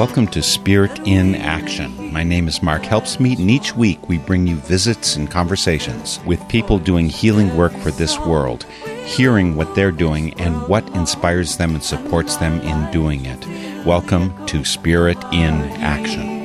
[0.00, 2.10] Welcome to Spirit in Action.
[2.10, 6.48] My name is Mark Helpsmeet, and each week we bring you visits and conversations with
[6.48, 8.64] people doing healing work for this world,
[9.04, 13.46] hearing what they're doing and what inspires them and supports them in doing it.
[13.84, 16.40] Welcome to Spirit in Action.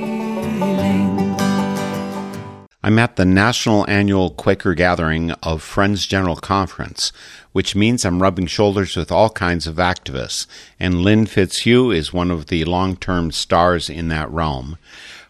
[2.83, 7.13] I'm at the National Annual Quaker Gathering of Friends General Conference,
[7.55, 10.45] which means I'm rubbing shoulders with all kinds of activists,
[10.77, 14.77] and Lynn Fitz-Hugh is one of the long term stars in that realm.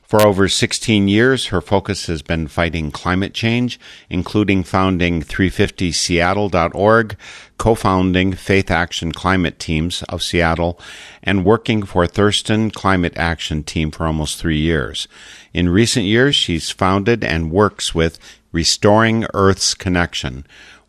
[0.02, 7.16] For over 16 years, her focus has been fighting climate change, including founding 350seattle.org,
[7.59, 10.80] co-founding Faith Action Climate Teams of Seattle,
[11.21, 15.07] and working for Thurston Climate Action Team for almost three years.
[15.53, 18.17] In recent years, she's founded and works with
[18.52, 20.45] Restoring Earth's Connection,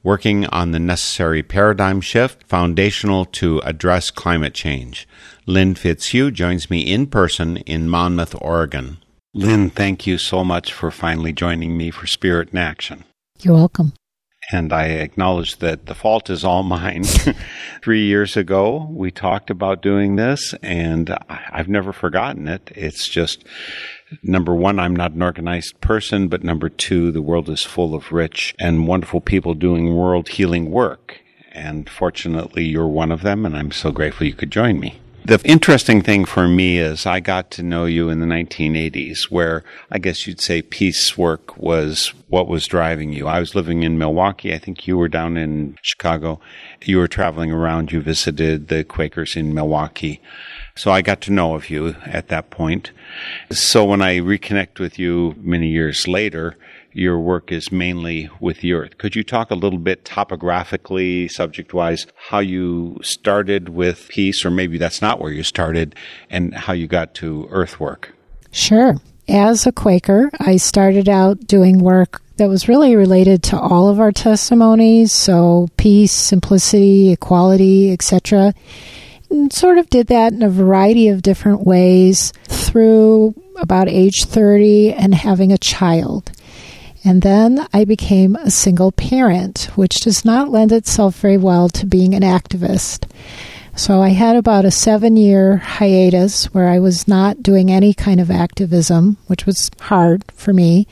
[0.06, 5.08] working on the necessary paradigm shift foundational to address climate change.
[5.46, 8.98] Lynn Fitz-Hugh joins me in person in Monmouth, Oregon.
[9.34, 13.02] Lynn, thank you so much for finally joining me for Spirit in Action.
[13.40, 13.94] You're welcome.
[14.52, 17.02] And I acknowledge that the fault is all mine.
[17.82, 22.70] Three years ago, we talked about doing this, and I've never forgotten it.
[22.76, 23.44] It's just
[24.22, 28.12] number one, I'm not an organized person, but number two, the world is full of
[28.12, 31.20] rich and wonderful people doing world healing work.
[31.52, 35.00] And fortunately, you're one of them, and I'm so grateful you could join me.
[35.26, 39.64] The interesting thing for me is I got to know you in the 1980s, where
[39.90, 43.26] I guess you'd say peace work was what was driving you.
[43.26, 44.54] I was living in Milwaukee.
[44.54, 46.38] I think you were down in Chicago.
[46.84, 47.90] You were traveling around.
[47.90, 50.20] You visited the Quakers in Milwaukee.
[50.76, 52.92] So I got to know of you at that point.
[53.50, 56.56] So when I reconnect with you many years later,
[56.92, 58.98] your work is mainly with the earth.
[58.98, 64.50] Could you talk a little bit topographically, subject wise, how you started with peace, or
[64.50, 65.94] maybe that's not where you started,
[66.30, 68.14] and how you got to earthwork?
[68.50, 68.96] Sure.
[69.28, 73.98] As a Quaker, I started out doing work that was really related to all of
[73.98, 78.54] our testimonies, so peace, simplicity, equality, etc.
[79.50, 85.14] Sort of did that in a variety of different ways through about age 30 and
[85.14, 86.32] having a child.
[87.04, 91.86] And then I became a single parent, which does not lend itself very well to
[91.86, 93.08] being an activist.
[93.76, 98.20] So I had about a seven year hiatus where I was not doing any kind
[98.20, 100.86] of activism, which was hard for me.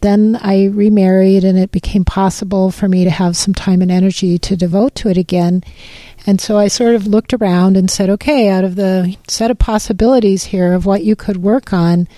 [0.00, 4.38] Then I remarried, and it became possible for me to have some time and energy
[4.38, 5.64] to devote to it again.
[6.26, 9.58] And so I sort of looked around and said, okay, out of the set of
[9.58, 12.08] possibilities here of what you could work on,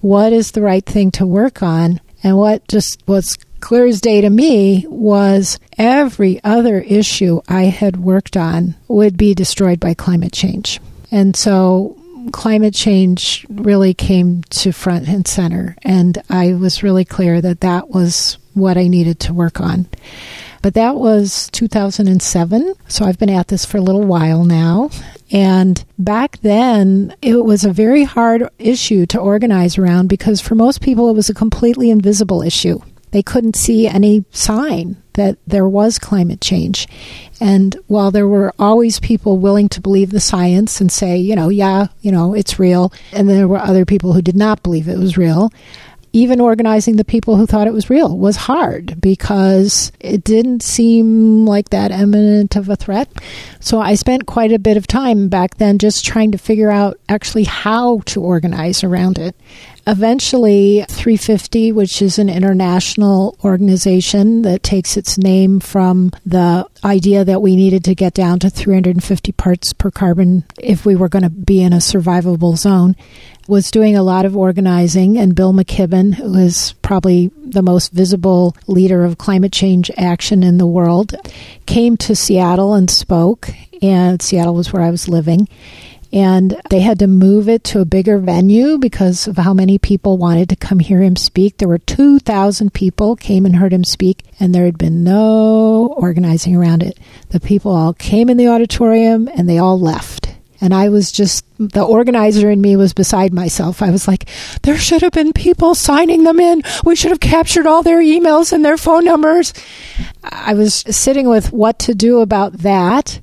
[0.00, 2.00] what is the right thing to work on?
[2.22, 7.96] And what just was clear as day to me was every other issue I had
[7.96, 10.80] worked on would be destroyed by climate change.
[11.10, 11.96] And so
[12.32, 15.76] climate change really came to front and center.
[15.82, 19.86] And I was really clear that that was what I needed to work on.
[20.64, 22.72] But that was 2007.
[22.88, 24.88] So I've been at this for a little while now.
[25.30, 30.80] And back then, it was a very hard issue to organize around because for most
[30.80, 32.80] people, it was a completely invisible issue.
[33.10, 36.88] They couldn't see any sign that there was climate change.
[37.40, 41.50] And while there were always people willing to believe the science and say, you know,
[41.50, 44.98] yeah, you know, it's real, and there were other people who did not believe it
[44.98, 45.52] was real,
[46.14, 51.44] even organizing the people who thought it was real was hard because it didn't seem
[51.44, 53.10] like that eminent of a threat.
[53.58, 57.00] So I spent quite a bit of time back then just trying to figure out
[57.08, 59.34] actually how to organize around it.
[59.88, 67.42] Eventually, 350, which is an international organization that takes its name from the idea that
[67.42, 71.28] we needed to get down to 350 parts per carbon if we were going to
[71.28, 72.96] be in a survivable zone,
[73.46, 78.56] was doing a lot of organizing, and Bill McKibben, who is probably the most visible
[78.66, 81.14] leader of climate change action in the world,
[81.66, 83.50] came to Seattle and spoke.
[83.82, 85.48] And Seattle was where I was living.
[86.12, 90.16] And they had to move it to a bigger venue because of how many people
[90.16, 91.58] wanted to come hear him speak.
[91.58, 96.54] There were 2,000 people came and heard him speak, and there had been no organizing
[96.54, 96.98] around it.
[97.30, 101.44] The people all came in the auditorium and they all left and I was just,
[101.58, 103.82] the organizer in me was beside myself.
[103.82, 104.28] I was like,
[104.62, 106.62] there should have been people signing them in.
[106.84, 109.52] We should have captured all their emails and their phone numbers.
[110.22, 113.20] I was sitting with what to do about that.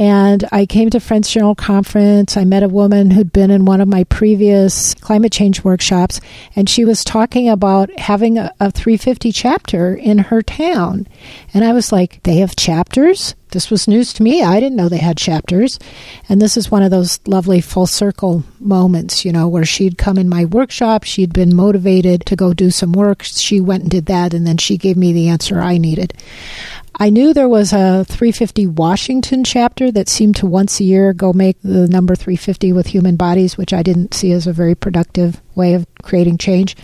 [0.00, 2.38] And I came to Friends General Conference.
[2.38, 6.22] I met a woman who'd been in one of my previous climate change workshops,
[6.56, 11.06] and she was talking about having a, a 350 chapter in her town.
[11.52, 13.34] And I was like, they have chapters?
[13.50, 14.42] This was news to me.
[14.42, 15.78] I didn't know they had chapters.
[16.28, 20.16] And this is one of those lovely full circle moments, you know, where she'd come
[20.16, 24.06] in my workshop, she'd been motivated to go do some work, she went and did
[24.06, 26.14] that, and then she gave me the answer I needed.
[26.96, 31.32] I knew there was a 350 Washington chapter that seemed to once a year go
[31.32, 35.40] make the number 350 with human bodies, which I didn't see as a very productive
[35.60, 36.76] way of creating change.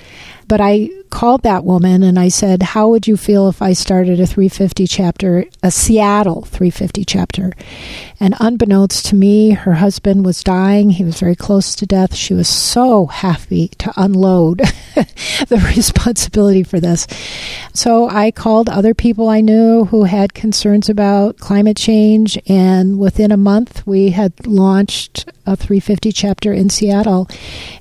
[0.48, 4.20] But I called that woman and I said, How would you feel if I started
[4.20, 7.52] a 350 chapter, a Seattle 350 chapter?
[8.20, 10.90] And unbeknownst to me, her husband was dying.
[10.90, 12.14] He was very close to death.
[12.14, 14.58] She was so happy to unload
[15.48, 17.06] the responsibility for this.
[17.74, 22.38] So I called other people I knew who had concerns about climate change.
[22.46, 27.28] And within a month, we had launched a 350 chapter in Seattle.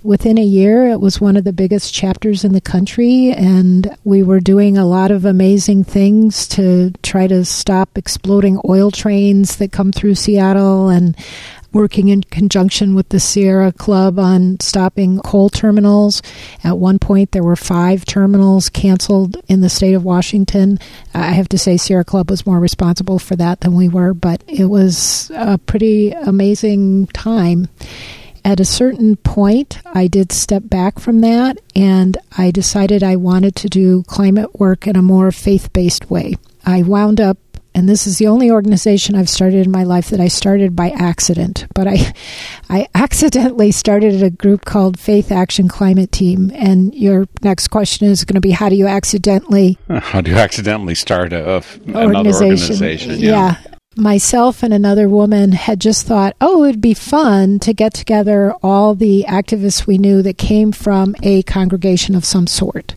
[0.04, 4.24] Within a year, it was one of the biggest chapters in the country, and we
[4.24, 9.72] were doing a lot of amazing things to try to stop exploding oil trains that
[9.72, 11.16] come through Seattle and
[11.76, 16.22] working in conjunction with the Sierra Club on stopping coal terminals.
[16.64, 20.80] At one point, there were five terminals canceled in the state of Washington.
[21.14, 24.42] I have to say, Sierra Club was more responsible for that than we were, but
[24.48, 27.68] it was a pretty amazing time
[28.46, 33.56] at a certain point, I did step back from that and I decided I wanted
[33.58, 36.36] to do climate work in a more faith based way.
[36.64, 37.40] I wound up
[37.74, 40.92] and this is the only organization I've started in my life that I started by
[40.92, 41.66] accident.
[41.74, 42.14] But I,
[42.70, 46.52] I accidentally started a group called Faith Action Climate Team.
[46.54, 49.78] And your next question is going to be, how do you accidentally?
[49.90, 51.96] How do you accidentally start a, organization.
[51.96, 53.20] another organization?
[53.20, 53.58] Yeah.
[53.66, 57.94] yeah myself and another woman had just thought, oh, it would be fun to get
[57.94, 62.96] together all the activists we knew that came from a congregation of some sort.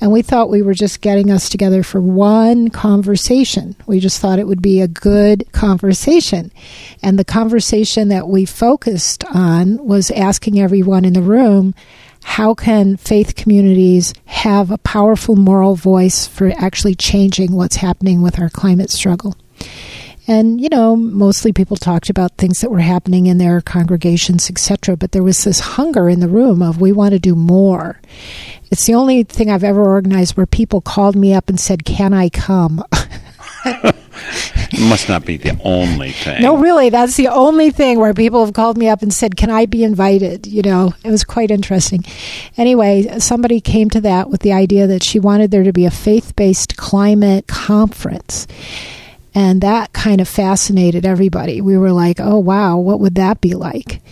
[0.00, 3.74] And we thought we were just getting us together for one conversation.
[3.86, 6.52] We just thought it would be a good conversation.
[7.02, 11.74] And the conversation that we focused on was asking everyone in the room,
[12.22, 18.38] how can faith communities have a powerful moral voice for actually changing what's happening with
[18.38, 19.34] our climate struggle?
[20.26, 24.96] And, you know, mostly people talked about things that were happening in their congregations, etc.
[24.96, 28.00] But there was this hunger in the room of we want to do more.
[28.70, 32.14] It's the only thing I've ever organized where people called me up and said, Can
[32.14, 32.84] I come?
[34.78, 36.42] must not be the only thing.
[36.42, 39.50] No, really, that's the only thing where people have called me up and said, "Can
[39.50, 42.04] I be invited?" You know, it was quite interesting.
[42.56, 45.90] Anyway, somebody came to that with the idea that she wanted there to be a
[45.90, 48.46] faith-based climate conference.
[49.34, 51.60] And that kind of fascinated everybody.
[51.60, 54.02] We were like, oh, wow, what would that be like?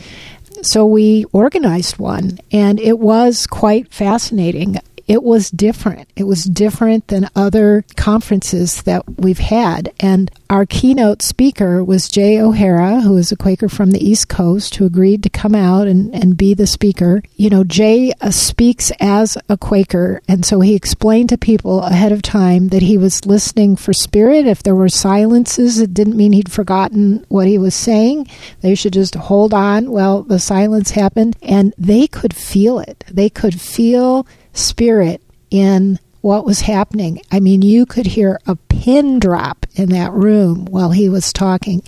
[0.62, 6.08] So we organized one, and it was quite fascinating it was different.
[6.16, 9.90] It was different than other conferences that we've had.
[9.98, 14.76] And our keynote speaker was Jay O'Hara, who is a Quaker from the East Coast,
[14.76, 17.22] who agreed to come out and, and be the speaker.
[17.36, 22.12] You know, Jay uh, speaks as a Quaker, and so he explained to people ahead
[22.12, 24.46] of time that he was listening for spirit.
[24.46, 28.28] If there were silences, it didn't mean he'd forgotten what he was saying.
[28.60, 29.90] They should just hold on.
[29.90, 33.04] Well, the silence happened, and they could feel it.
[33.10, 34.26] They could feel
[34.58, 37.20] spirit in what was happening.
[37.30, 41.82] I mean, you could hear a pin drop in that room while he was talking.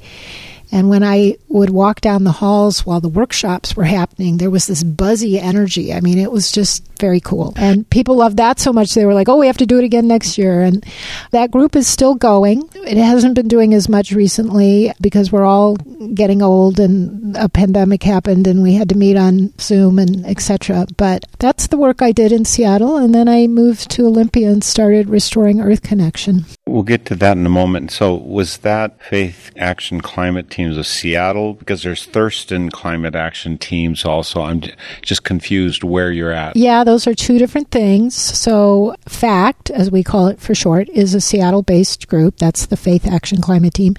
[0.72, 4.66] And when I would walk down the halls while the workshops were happening, there was
[4.66, 5.92] this buzzy energy.
[5.92, 7.52] I mean, it was just very cool.
[7.56, 9.84] And people loved that so much, they were like, oh, we have to do it
[9.84, 10.60] again next year.
[10.60, 10.84] And
[11.32, 12.68] that group is still going.
[12.74, 18.02] It hasn't been doing as much recently because we're all getting old and a pandemic
[18.02, 20.86] happened and we had to meet on Zoom and etc.
[20.96, 22.96] But that's the work I did in Seattle.
[22.96, 26.44] And then I moved to Olympia and started Restoring Earth Connection.
[26.66, 27.90] We'll get to that in a moment.
[27.90, 31.54] So, was that Faith Action Climate Teams of Seattle?
[31.54, 34.42] Because there's Thurston Climate Action Teams also.
[34.42, 34.62] I'm
[35.02, 36.56] just confused where you're at.
[36.56, 38.14] Yeah, those are two different things.
[38.14, 42.36] So, FACT, as we call it for short, is a Seattle based group.
[42.36, 43.96] That's the Faith Action Climate Team.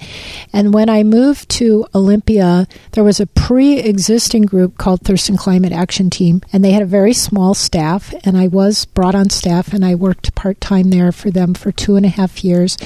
[0.53, 5.72] And when I moved to Olympia, there was a pre existing group called Thurston Climate
[5.74, 8.13] Action Team, and they had a very small staff.
[8.24, 11.72] And I was brought on staff, and I worked part time there for them for
[11.72, 12.77] two and a half years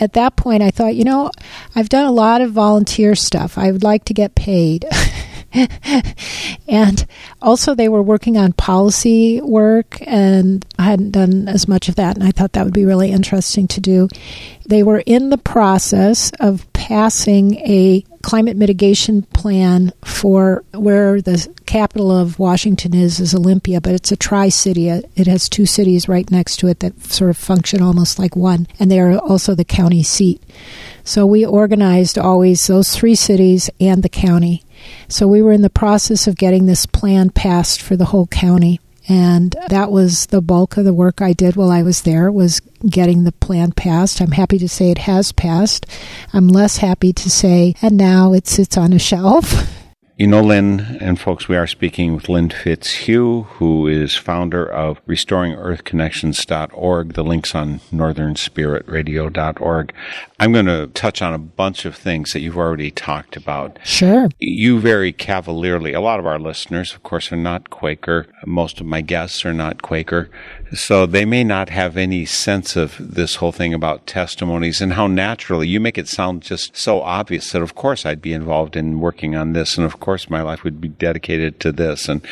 [0.00, 1.30] at that point, I thought, you know,
[1.76, 3.58] I've done a lot of volunteer stuff.
[3.58, 4.86] I would like to get paid.
[6.68, 7.06] and
[7.42, 12.16] also, they were working on policy work, and I hadn't done as much of that,
[12.16, 14.08] and I thought that would be really interesting to do.
[14.66, 22.10] They were in the process of passing a climate mitigation plan for where the capital
[22.10, 24.90] of Washington is is Olympia, but it's a tri-city.
[24.90, 28.34] Uh, it has two cities right next to it that sort of function almost like
[28.34, 30.42] one, and they are also the county seat.
[31.04, 34.64] So we organized always those three cities and the county.
[35.06, 38.80] So we were in the process of getting this plan passed for the whole county.
[39.10, 42.60] And that was the bulk of the work I did while I was there was
[42.88, 44.20] getting the plan passed.
[44.20, 45.84] I'm happy to say it has passed.
[46.32, 49.68] I'm less happy to say, and now it sits on a shelf.
[50.20, 55.02] You know, Lynn and folks, we are speaking with Lynn Fitz-Hugh, who is founder of
[55.06, 57.14] RestoringEarthConnections.org.
[57.14, 59.94] The link's on NorthernSpiritRadio.org.
[60.38, 63.78] I'm going to touch on a bunch of things that you've already talked about.
[63.82, 64.28] Sure.
[64.38, 68.26] You very cavalierly, a lot of our listeners, of course, are not Quaker.
[68.44, 70.28] Most of my guests are not Quaker.
[70.72, 75.08] So they may not have any sense of this whole thing about testimonies and how
[75.08, 79.00] naturally you make it sound just so obvious that of course I'd be involved in
[79.00, 82.08] working on this and of course my life would be dedicated to this.
[82.08, 82.24] And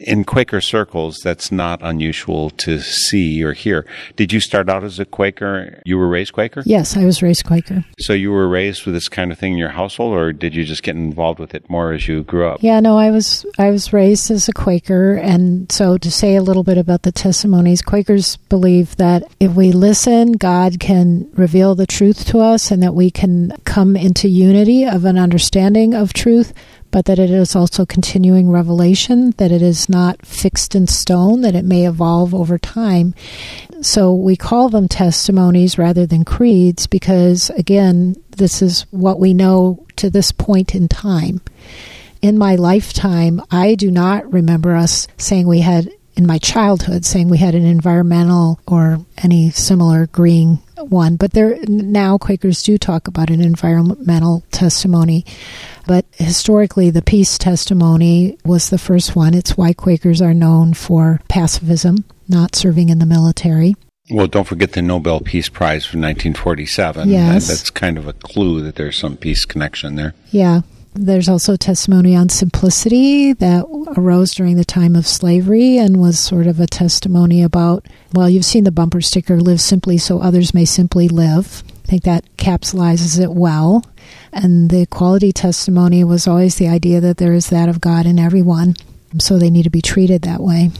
[0.00, 3.86] in Quaker circles, that's not unusual to see or hear.
[4.16, 5.82] Did you start out as a Quaker?
[5.84, 6.62] You were raised Quaker?
[6.64, 7.84] Yes, I was raised Quaker.
[7.98, 10.64] So you were raised with this kind of thing in your household or did you
[10.64, 12.62] just get involved with it more as you grew up?
[12.62, 16.42] Yeah, no, I was I was raised as a Quaker and so to say a
[16.42, 21.86] little bit about the testimonies Quakers believe that if we listen, God can reveal the
[21.86, 26.52] truth to us and that we can come into unity of an understanding of truth,
[26.90, 31.54] but that it is also continuing revelation, that it is not fixed in stone, that
[31.54, 33.14] it may evolve over time.
[33.80, 39.84] So we call them testimonies rather than creeds because, again, this is what we know
[39.96, 41.40] to this point in time.
[42.20, 47.28] In my lifetime, I do not remember us saying we had in my childhood saying
[47.28, 53.08] we had an environmental or any similar green one, but there now Quakers do talk
[53.08, 55.24] about an environmental testimony.
[55.86, 59.34] But historically, the peace testimony was the first one.
[59.34, 63.74] It's why Quakers are known for pacifism, not serving in the military.
[64.10, 67.08] Well, don't forget the Nobel Peace Prize for 1947.
[67.08, 67.48] Yes.
[67.48, 70.14] That's kind of a clue that there's some peace connection there.
[70.30, 70.62] Yeah.
[70.94, 73.64] There's also testimony on simplicity that
[73.96, 78.44] arose during the time of slavery and was sort of a testimony about, well, you've
[78.44, 81.64] seen the bumper sticker, live simply so others may simply live.
[81.84, 83.84] I think that capsulizes it well.
[84.34, 88.18] And the equality testimony was always the idea that there is that of God in
[88.18, 88.76] everyone,
[89.18, 90.70] so they need to be treated that way.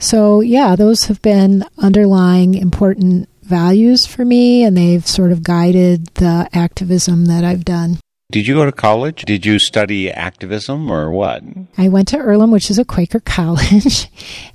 [0.00, 6.06] So, yeah, those have been underlying important values for me, and they've sort of guided
[6.14, 7.98] the activism that I've done.
[8.32, 9.26] Did you go to college?
[9.26, 11.42] Did you study activism or what?
[11.76, 14.08] I went to Earlham, which is a Quaker college,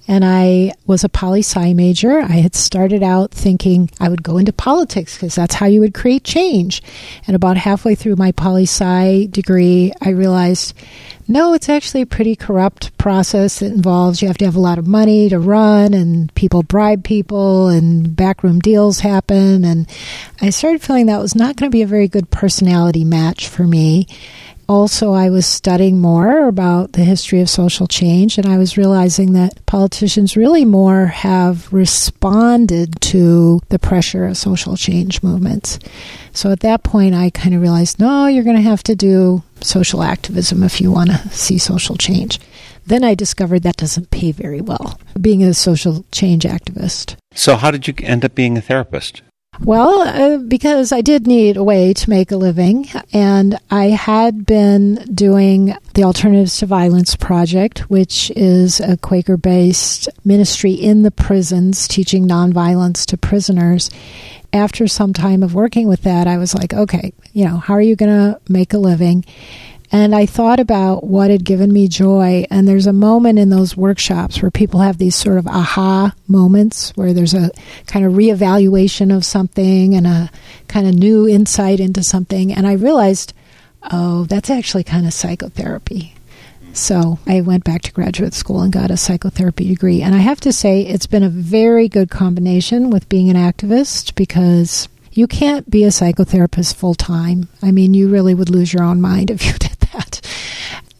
[0.08, 2.20] and I was a poli sci major.
[2.20, 5.94] I had started out thinking I would go into politics because that's how you would
[5.94, 6.82] create change.
[7.28, 10.74] And about halfway through my poli sci degree, I realized
[11.28, 13.62] no, it's actually a pretty corrupt process.
[13.62, 17.04] It involves you have to have a lot of money to run, and people bribe
[17.04, 19.66] people, and backroom deals happen.
[19.66, 19.90] And
[20.42, 23.64] I started feeling that was not going to be a very good personality match for
[23.64, 24.08] me
[24.70, 29.32] also, I was studying more about the history of social change, and I was realizing
[29.34, 35.80] that politicians really more have responded to the pressure of social change movements.
[36.34, 39.42] So at that point, I kind of realized no, you're going to have to do
[39.62, 42.40] social activism if you want to see social change.
[42.86, 47.18] Then I discovered that doesn't pay very well, being a social change activist.
[47.34, 49.22] So, how did you end up being a therapist?
[49.64, 54.46] Well, uh, because I did need a way to make a living, and I had
[54.46, 61.12] been doing the Alternatives to Violence Project, which is a Quaker based ministry in the
[61.12, 63.90] prisons teaching nonviolence to prisoners.
[64.54, 67.82] After some time of working with that, I was like, okay, you know, how are
[67.82, 69.26] you going to make a living?
[69.92, 72.46] And I thought about what had given me joy.
[72.52, 76.92] And there's a moment in those workshops where people have these sort of aha moments
[76.96, 77.52] where there's a
[77.86, 80.30] kind of reevaluation of something and a
[80.68, 82.54] kind of new insight into something.
[82.54, 83.34] And I realized,
[83.92, 86.14] oh, that's actually kind of psychotherapy.
[86.74, 90.02] So I went back to graduate school and got a psychotherapy degree.
[90.02, 94.14] And I have to say, it's been a very good combination with being an activist
[94.16, 97.50] because you can't be a psychotherapist full time.
[97.64, 100.22] I mean, you really would lose your own mind if you did that.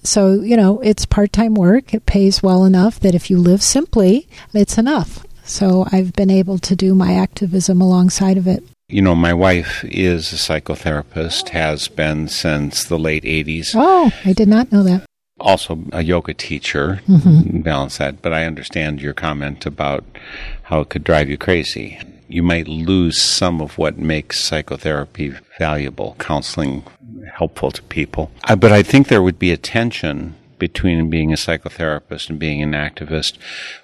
[0.04, 1.94] So, you know, it's part time work.
[1.94, 5.26] It pays well enough that if you live simply, it's enough.
[5.44, 8.64] So I've been able to do my activism alongside of it.
[8.90, 13.72] You know, my wife is a psychotherapist, has been since the late 80s.
[13.76, 15.06] Oh, I did not know that.
[15.40, 17.60] Also, a yoga teacher, mm-hmm.
[17.60, 18.22] balance that.
[18.22, 20.06] But I understand your comment about
[20.64, 22.00] how it could drive you crazy.
[22.28, 26.84] You might lose some of what makes psychotherapy valuable, counseling
[27.34, 28.32] helpful to people.
[28.44, 32.64] Uh, but I think there would be a tension between being a psychotherapist and being
[32.64, 33.38] an activist.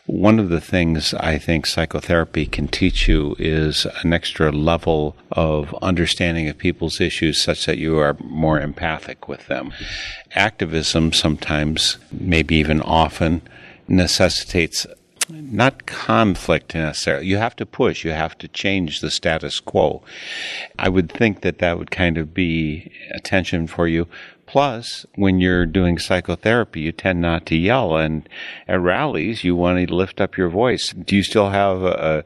[0.05, 5.73] One of the things I think psychotherapy can teach you is an extra level of
[5.81, 9.71] understanding of people's issues such that you are more empathic with them.
[10.33, 13.41] Activism sometimes, maybe even often,
[13.87, 14.87] necessitates
[15.29, 17.27] not conflict necessarily.
[17.27, 18.03] You have to push.
[18.03, 20.03] You have to change the status quo.
[20.77, 24.07] I would think that that would kind of be attention for you.
[24.45, 28.27] Plus, when you're doing psychotherapy, you tend not to yell, and
[28.67, 30.93] at rallies, you want to lift up your voice.
[30.93, 32.23] Do you still have a,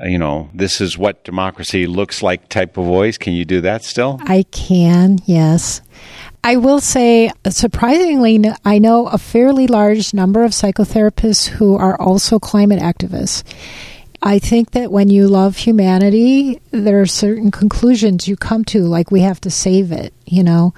[0.00, 3.16] a you know, this is what democracy looks like type of voice?
[3.16, 4.20] Can you do that still?
[4.24, 5.80] I can, yes.
[6.46, 12.38] I will say, surprisingly, I know a fairly large number of psychotherapists who are also
[12.38, 13.42] climate activists.
[14.22, 19.10] I think that when you love humanity, there are certain conclusions you come to, like
[19.10, 20.72] we have to save it, you know.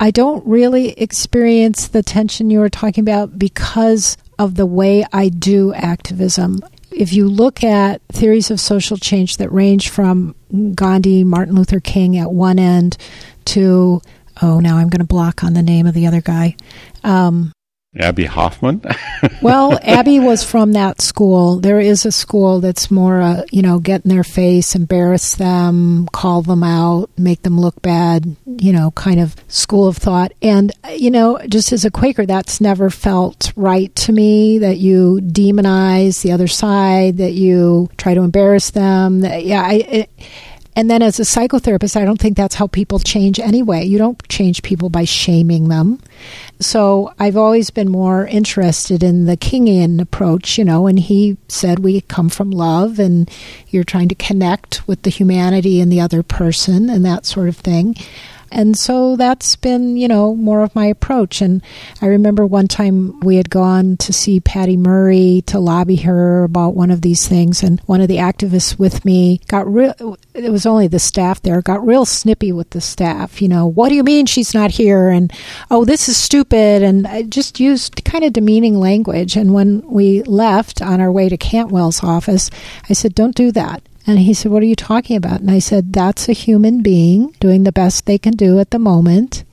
[0.00, 5.28] I don't really experience the tension you were talking about because of the way I
[5.28, 6.60] do activism.
[6.90, 10.34] If you look at theories of social change that range from
[10.74, 12.96] Gandhi, Martin Luther King at one end
[13.44, 14.00] to
[14.42, 16.56] oh, now I'm going to block on the name of the other guy.
[17.04, 17.52] Um,
[17.98, 18.82] Abbie Hoffman?
[19.42, 21.60] well, Abbie was from that school.
[21.60, 26.06] There is a school that's more, uh, you know, get in their face, embarrass them,
[26.12, 30.32] call them out, make them look bad, you know, kind of school of thought.
[30.42, 35.20] And, you know, just as a Quaker, that's never felt right to me that you
[35.22, 39.20] demonize the other side, that you try to embarrass them.
[39.20, 39.72] That, yeah, I.
[39.72, 40.10] It,
[40.76, 43.86] and then as a psychotherapist, I don't think that's how people change anyway.
[43.86, 46.00] You don't change people by shaming them.
[46.60, 51.78] So I've always been more interested in the Kingian approach, you know, and he said
[51.78, 53.30] we come from love and
[53.68, 57.56] you're trying to connect with the humanity in the other person and that sort of
[57.56, 57.96] thing.
[58.50, 61.40] And so that's been, you know, more of my approach.
[61.40, 61.62] And
[62.00, 66.74] I remember one time we had gone to see Patty Murray to lobby her about
[66.74, 67.62] one of these things.
[67.62, 71.60] And one of the activists with me got real, it was only the staff there,
[71.60, 73.42] got real snippy with the staff.
[73.42, 75.08] You know, what do you mean she's not here?
[75.08, 75.32] And,
[75.70, 76.82] oh, this is stupid.
[76.82, 79.36] And I just used kind of demeaning language.
[79.36, 82.50] And when we left on our way to Cantwell's office,
[82.88, 83.82] I said, don't do that.
[84.06, 85.40] And he said, What are you talking about?
[85.40, 88.78] And I said, That's a human being doing the best they can do at the
[88.78, 89.44] moment.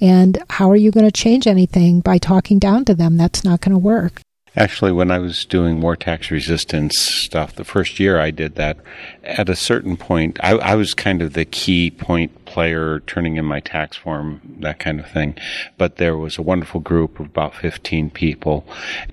[0.00, 3.16] And how are you going to change anything by talking down to them?
[3.16, 4.20] That's not going to work.
[4.54, 8.76] Actually, when I was doing war tax resistance stuff, the first year I did that,
[9.24, 13.44] at a certain point, I, I, was kind of the key point player, turning in
[13.44, 15.36] my tax form, that kind of thing.
[15.78, 18.66] But there was a wonderful group of about 15 people.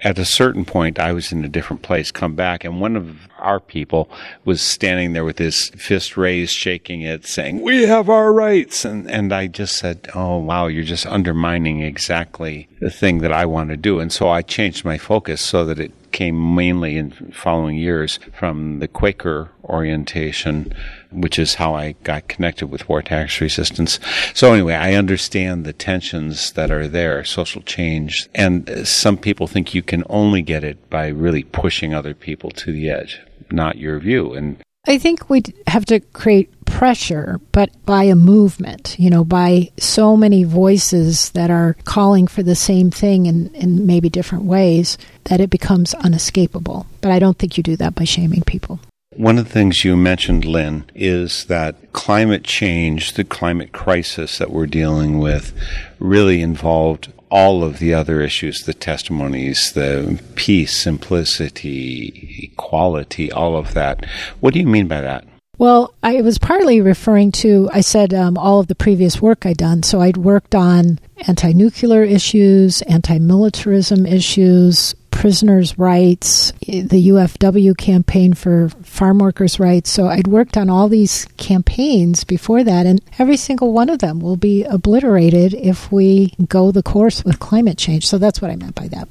[0.04, 3.28] At a certain point, I was in a different place, come back, and one of
[3.38, 4.10] our people
[4.46, 8.86] was standing there with his fist raised, shaking it, saying, We have our rights.
[8.86, 13.46] And, and I just said, Oh, wow, you're just undermining exactly the thing that I
[13.46, 14.00] want to do.
[14.00, 18.80] And so I changed my focus so that it came mainly in following years from
[18.80, 20.74] the Quaker orientation,
[21.12, 24.00] which is how I got connected with war tax resistance.
[24.34, 29.74] So anyway, I understand the tensions that are there, social change, and some people think
[29.74, 34.00] you can only get it by really pushing other people to the edge not your
[34.00, 34.34] view.
[34.34, 39.72] And I think we have to create pressure, but by a movement, you know, by
[39.78, 44.98] so many voices that are calling for the same thing in, in maybe different ways
[45.26, 46.86] that it becomes unescapable.
[47.02, 48.80] But I don't think you do that by shaming people.
[49.16, 54.52] One of the things you mentioned, Lynn, is that climate change, the climate crisis that
[54.52, 55.52] we're dealing with,
[56.00, 63.74] really involved all of the other issues, the testimonies, the peace, simplicity, equality, all of
[63.74, 64.06] that.
[64.40, 65.26] What do you mean by that?
[65.60, 69.58] Well, I was partly referring to, I said um, all of the previous work I'd
[69.58, 69.84] done.
[69.84, 78.34] So I'd worked on anti nuclear issues, anti militarism issues, prisoners' rights, the UFW campaign
[78.34, 79.90] for farm workers' rights.
[79.90, 84.22] So I'd worked on all these campaigns before that, and every single one of them
[84.22, 88.08] will be obliterated if we go the course with climate change.
[88.08, 89.10] So that's what I meant by that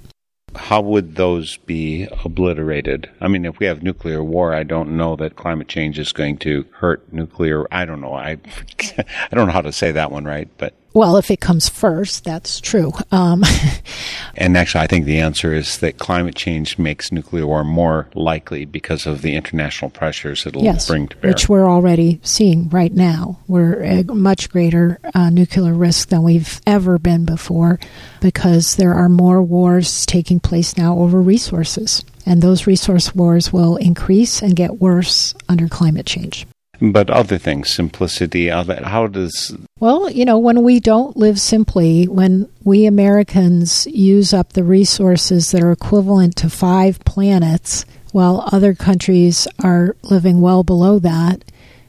[0.57, 3.11] how would those be obliterated?
[3.21, 6.39] I mean, if we have nuclear war, I don't know that climate change is going
[6.39, 7.67] to hurt nuclear.
[7.73, 8.15] I don't know.
[8.15, 8.39] I
[8.99, 12.25] I don't know how to say that one right, but well, if it comes first,
[12.25, 12.93] that's true.
[13.13, 13.45] Um,
[14.35, 18.65] and actually, I think the answer is that climate change makes nuclear war more likely
[18.65, 21.31] because of the international pressures it'll yes, bring to bear.
[21.31, 23.39] Which we're already seeing right now.
[23.47, 27.79] We're at much greater uh, nuclear risk than we've ever been before
[28.21, 33.77] because there are more wars taking place now over resources And those resource wars will
[33.77, 36.45] increase and get worse under climate change.
[36.81, 39.57] But other things, simplicity, how does.
[39.81, 45.51] Well, you know, when we don't live simply, when we Americans use up the resources
[45.51, 51.45] that are equivalent to five planets, while other countries are living well below that,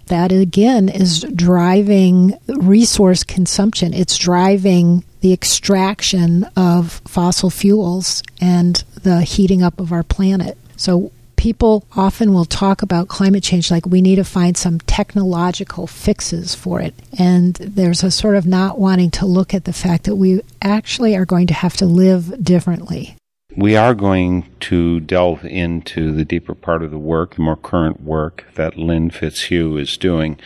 [0.08, 3.94] that again is driving resource consumption.
[3.94, 10.58] It's driving the extraction of fossil fuels and the heating up of our planet.
[10.78, 15.88] So people often will talk about climate change like we need to find some technological
[15.88, 16.94] fixes for it.
[17.18, 21.16] And there's a sort of not wanting to look at the fact that we actually
[21.16, 23.16] are going to have to live differently.
[23.60, 28.02] We are going to delve into the deeper part of the work, the more current
[28.02, 30.40] work that Lynn Fitz-Hugh is doing.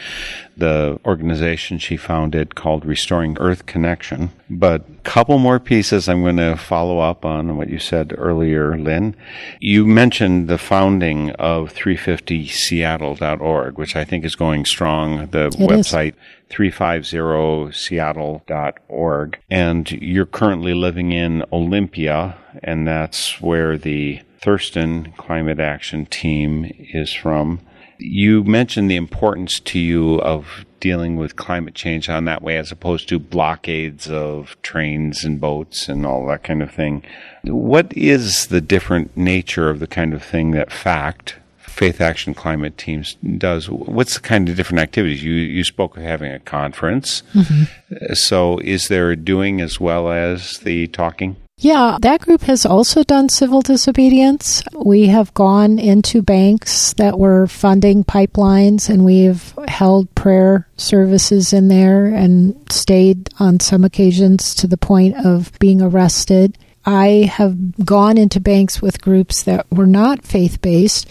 [0.57, 4.31] The organization she founded called Restoring Earth Connection.
[4.49, 8.75] But a couple more pieces I'm going to follow up on what you said earlier,
[8.75, 9.15] Lynn.
[9.59, 15.27] You mentioned the founding of 350seattle.org, which I think is going strong.
[15.27, 16.19] The it website is.
[16.53, 19.39] 350seattle.org.
[19.49, 27.11] And you're currently living in Olympia, and that's where the Thurston Climate Action Team is
[27.13, 27.59] from.
[27.97, 32.69] You mentioned the importance to you of dealing with climate change on that way as
[32.69, 37.01] opposed to blockades of trains and boats and all that kind of thing.
[37.45, 41.37] What is the different nature of the kind of thing that FACT,
[41.73, 43.69] Faith Action Climate Teams, does?
[43.69, 45.23] What's the kind of different activities?
[45.23, 47.23] You, you spoke of having a conference.
[47.33, 48.13] Mm-hmm.
[48.13, 51.35] So is there a doing as well as the talking?
[51.57, 54.63] Yeah, that group has also done civil disobedience.
[54.73, 61.69] We have gone into banks that were funding pipelines and we've held prayer services in
[61.69, 66.57] there and stayed on some occasions to the point of being arrested.
[66.85, 71.07] I have gone into banks with groups that were not faith based,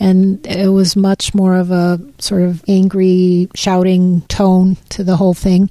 [0.00, 5.34] and it was much more of a sort of angry, shouting tone to the whole
[5.34, 5.70] thing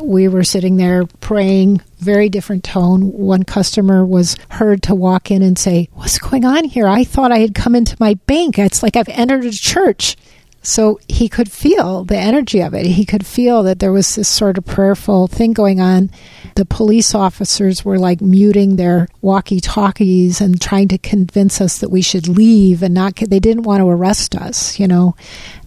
[0.00, 3.12] we were sitting there praying, very different tone.
[3.12, 6.86] One customer was heard to walk in and say, What's going on here?
[6.86, 8.58] I thought I had come into my bank.
[8.58, 10.16] It's like I've entered a church.
[10.62, 12.86] So he could feel the energy of it.
[12.86, 16.10] He could feel that there was this sort of prayerful thing going on.
[16.54, 21.90] The police officers were like muting their walkie talkies and trying to convince us that
[21.90, 25.16] we should leave and not, they didn't want to arrest us, you know.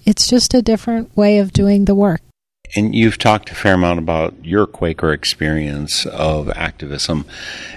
[0.06, 2.22] It's just a different way of doing the work.
[2.76, 7.26] And you've talked a fair amount about your Quaker experience of activism.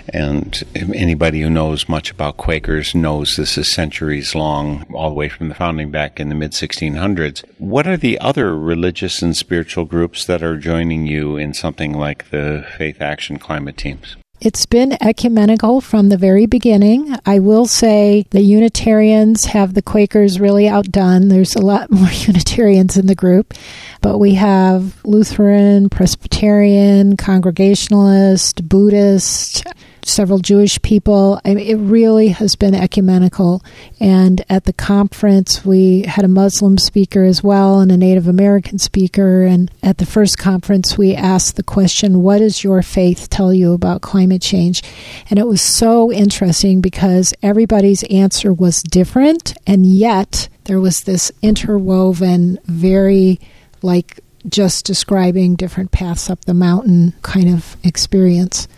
[0.08, 5.28] And anybody who knows much about Quakers knows this is centuries long, all the way
[5.28, 7.44] from the founding back in the mid 1600s.
[7.58, 12.30] What are the other religious and spiritual groups that are joining you in something like
[12.30, 14.16] the Faith Action Climate Teams?
[14.40, 17.16] It's been ecumenical from the very beginning.
[17.26, 21.26] I will say the Unitarians have the Quakers really outdone.
[21.26, 23.52] There's a lot more Unitarians in the group,
[24.00, 29.66] but we have Lutheran, Presbyterian, Congregationalist, Buddhist,
[30.08, 31.40] several Jewish people.
[31.44, 33.62] I mean, it really has been ecumenical.
[34.00, 38.78] And at the conference, we had a Muslim speaker as well and a Native American
[38.78, 39.42] speaker.
[39.42, 43.72] And at the first conference, we asked the question, What does your faith tell you
[43.72, 44.82] about climate change?
[45.30, 49.54] And it was so interesting because everybody's answer was different.
[49.66, 53.40] And yet, there was this interwoven, very
[53.82, 58.68] like just describing different paths up the mountain kind of experience.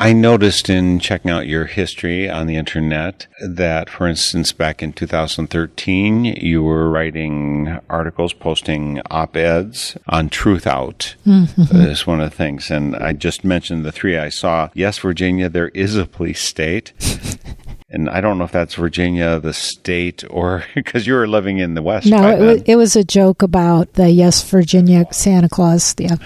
[0.00, 4.92] I noticed in checking out your history on the internet that, for instance, back in
[4.92, 11.16] 2013, you were writing articles, posting op eds on Truthout.
[11.26, 11.76] Mm-hmm.
[11.76, 12.70] Is one of the things.
[12.70, 14.70] And I just mentioned the three I saw.
[14.72, 16.92] Yes, Virginia, there is a police state.
[17.90, 21.74] and I don't know if that's Virginia, the state, or because you were living in
[21.74, 22.06] the West.
[22.06, 25.94] No, it was, it was, a joke about the yes, Virginia Santa Claus.
[25.98, 26.16] Yeah.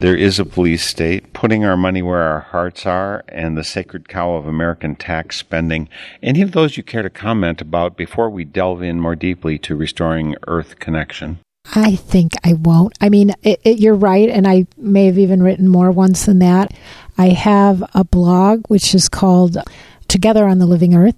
[0.00, 4.08] There is a police state, putting our money where our hearts are, and the sacred
[4.08, 5.88] cow of American tax spending.
[6.22, 9.74] Any of those you care to comment about before we delve in more deeply to
[9.74, 11.40] restoring Earth connection?
[11.74, 12.96] I think I won't.
[13.00, 16.38] I mean, it, it, you're right, and I may have even written more once than
[16.38, 16.72] that.
[17.18, 19.58] I have a blog which is called
[20.08, 21.14] Together on the Living Earth.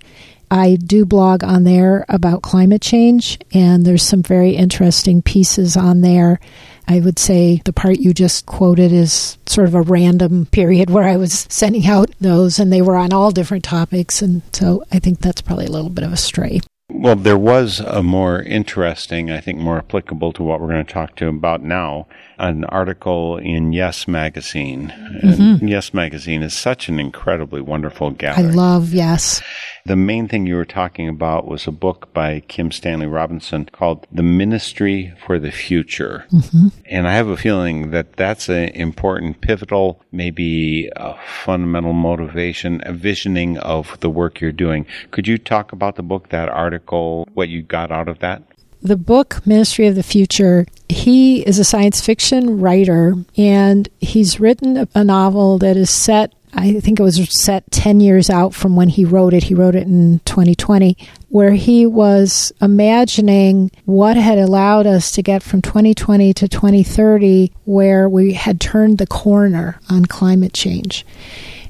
[0.51, 6.01] I do blog on there about climate change, and there's some very interesting pieces on
[6.01, 6.41] there.
[6.89, 11.05] I would say the part you just quoted is sort of a random period where
[11.05, 14.23] I was sending out those, and they were on all different topics.
[14.23, 16.61] And so I think that's probably a little bit of a stray.
[16.93, 20.93] Well, there was a more interesting, I think more applicable to what we're going to
[20.93, 22.09] talk to about now,
[22.41, 24.93] an article in Yes Magazine.
[25.23, 25.67] Mm-hmm.
[25.67, 28.51] Yes Magazine is such an incredibly wonderful gathering.
[28.51, 29.43] I love Yes.
[29.87, 34.07] The main thing you were talking about was a book by Kim Stanley Robinson called
[34.13, 36.27] The Ministry for the Future.
[36.31, 36.69] Mm-hmm.
[36.85, 42.93] And I have a feeling that that's an important, pivotal, maybe a fundamental motivation, a
[42.93, 44.87] visioning of the work you're doing.
[45.11, 48.43] Could you talk about the book, that article, what you got out of that?
[48.83, 54.89] The book, Ministry of the Future, he is a science fiction writer and he's written
[54.95, 58.89] a novel that is set I think it was set 10 years out from when
[58.89, 59.45] he wrote it.
[59.45, 60.97] He wrote it in 2020,
[61.29, 68.09] where he was imagining what had allowed us to get from 2020 to 2030, where
[68.09, 71.07] we had turned the corner on climate change.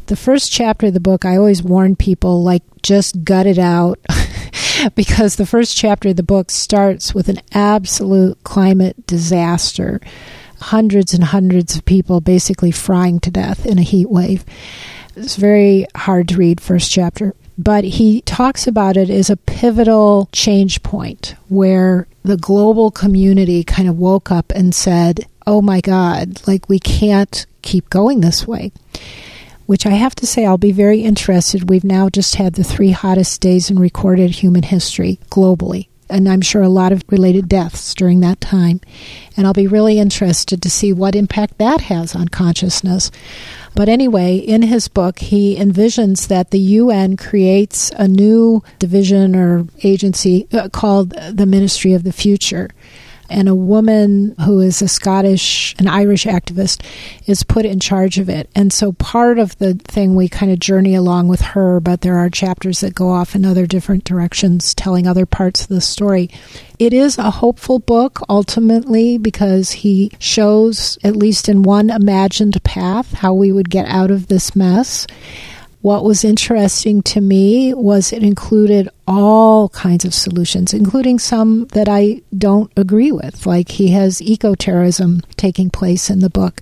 [0.07, 4.01] The first chapter of the book, I always warn people, like, just gut it out.
[4.95, 10.01] because the first chapter of the book starts with an absolute climate disaster
[10.61, 14.45] hundreds and hundreds of people basically frying to death in a heat wave.
[15.17, 17.35] It's very hard to read, first chapter.
[17.59, 23.89] But he talks about it as a pivotal change point where the global community kind
[23.89, 28.73] of woke up and said, oh my God, like we can't keep going this way.
[29.71, 31.71] Which I have to say, I'll be very interested.
[31.71, 36.41] We've now just had the three hottest days in recorded human history globally and I'm
[36.41, 38.81] sure a lot of related deaths during that time.
[39.37, 43.13] And I'll be really interested to see what impact that has on consciousness.
[43.77, 49.67] But anyway, in his book, he envisions that the UN creates a new division or
[49.85, 52.71] agency uh, called the Ministry of the Future
[53.31, 56.85] and a woman who is a Scottish, an Irish activist,
[57.27, 58.51] is put in charge of it.
[58.55, 62.17] And so part of the thing we kind of journey along with her, but there
[62.17, 66.29] are chapters that go off in other different directions, telling other parts of the story.
[66.79, 73.13] It is a hopeful book ultimately because he shows, at least in one imagined path,
[73.13, 75.07] how we would get out of this mess.
[75.83, 81.89] What was interesting to me was it included all kinds of solutions, including some that
[81.89, 83.47] I don't agree with.
[83.47, 86.61] Like he has eco terrorism taking place in the book.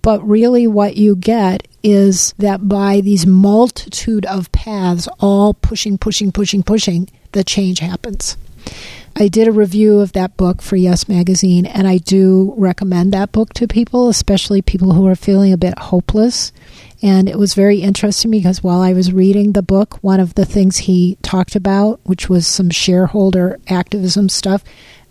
[0.00, 6.32] But really, what you get is that by these multitude of paths, all pushing, pushing,
[6.32, 8.36] pushing, pushing, the change happens.
[9.16, 13.32] I did a review of that book for Yes Magazine, and I do recommend that
[13.32, 16.52] book to people, especially people who are feeling a bit hopeless
[17.02, 20.44] and it was very interesting because while I was reading the book, one of the
[20.44, 24.64] things he talked about, which was some shareholder activism stuff,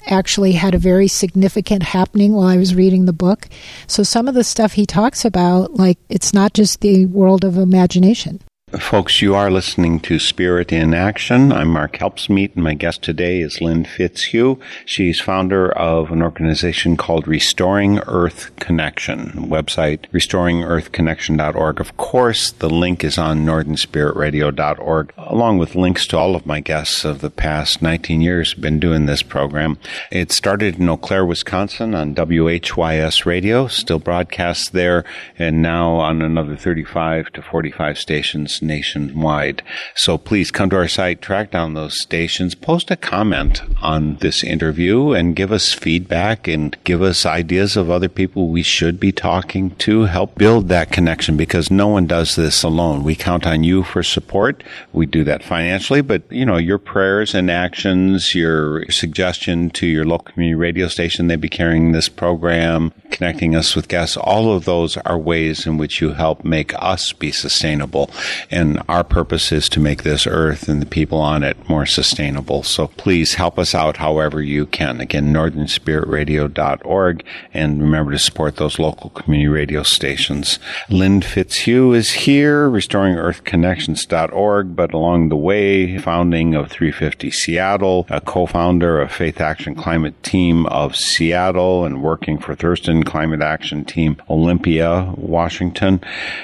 [0.08, 3.48] actually had a very significant happening while I was reading the book.
[3.88, 7.58] So some of the stuff he talks about, like, it's not just the world of
[7.58, 8.42] imagination.
[8.80, 11.54] Folks, you are listening to Spirit in Action.
[11.54, 14.60] I'm Mark Helpsmeet, and my guest today is Lynn Fitz-Hugh.
[14.86, 21.80] She's founder of an organization called Restoring Earth Connection, website restoringearthconnection.org.
[21.80, 27.06] Of course, the link is on northernspiritradio.org, along with links to all of my guests
[27.06, 29.78] of the past 19 years been doing this program.
[30.12, 35.06] It started in Eau Claire, Wisconsin on WHYS radio, still broadcasts there,
[35.38, 39.62] and now on another 35 to 45 stations nationwide.
[39.96, 44.44] So please come to our site, track down those stations, post a comment on this
[44.44, 49.12] interview, and give us feedback and give us ideas of other people we should be
[49.12, 50.04] talking to.
[50.04, 53.04] Help build that connection because no one does this alone.
[53.04, 54.64] We count on you for support.
[54.94, 60.06] We do that financially, but you know, your prayers and actions, your suggestion to your
[60.06, 64.18] local community radio station, they be carrying this program, connecting us with guests.
[64.18, 68.10] All of those are ways in which you help make us be sustainable.
[68.56, 72.64] And our purpose is to make this earth and the people on it more sustainable.
[72.64, 75.02] So please help us out however you can.
[75.02, 77.26] Again, northernspiritradio.org.
[77.54, 80.58] And remember to support those local community radio stations.
[80.90, 89.02] Lynn Fitz-Hugh is here, restoringearthconnections.org, but along the way, founding of 350 Seattle, a co-founder
[89.02, 95.14] of Faith Action Climate Team of Seattle and working for Thurston Climate Action Team Olympia,
[95.18, 96.00] Washington.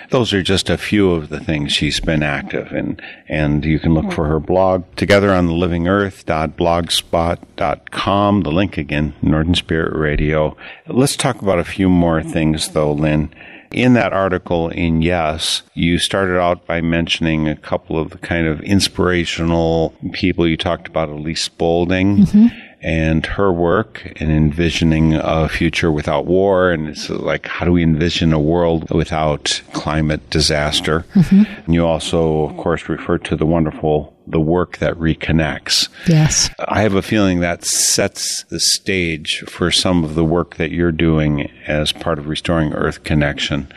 [0.10, 3.94] Those are just a few of the things she's been active and and you can
[3.94, 10.56] look for her blog together on the living earth.blogspot.com the link again northern spirit radio
[10.88, 13.30] let's talk about a few more things though lynn
[13.72, 18.46] in that article in Yes, you started out by mentioning a couple of the kind
[18.46, 20.46] of inspirational people.
[20.46, 22.18] You talked about Elise Boulding.
[22.18, 26.72] Mm-hmm and her work in envisioning a future without war.
[26.72, 31.06] And it's like, how do we envision a world without climate disaster?
[31.14, 31.44] Mm-hmm.
[31.66, 35.90] And you also, of course, refer to the wonderful the work that reconnects.
[36.08, 36.50] Yes.
[36.60, 40.92] I have a feeling that sets the stage for some of the work that you're
[40.92, 43.72] doing as part of restoring Earth Connection.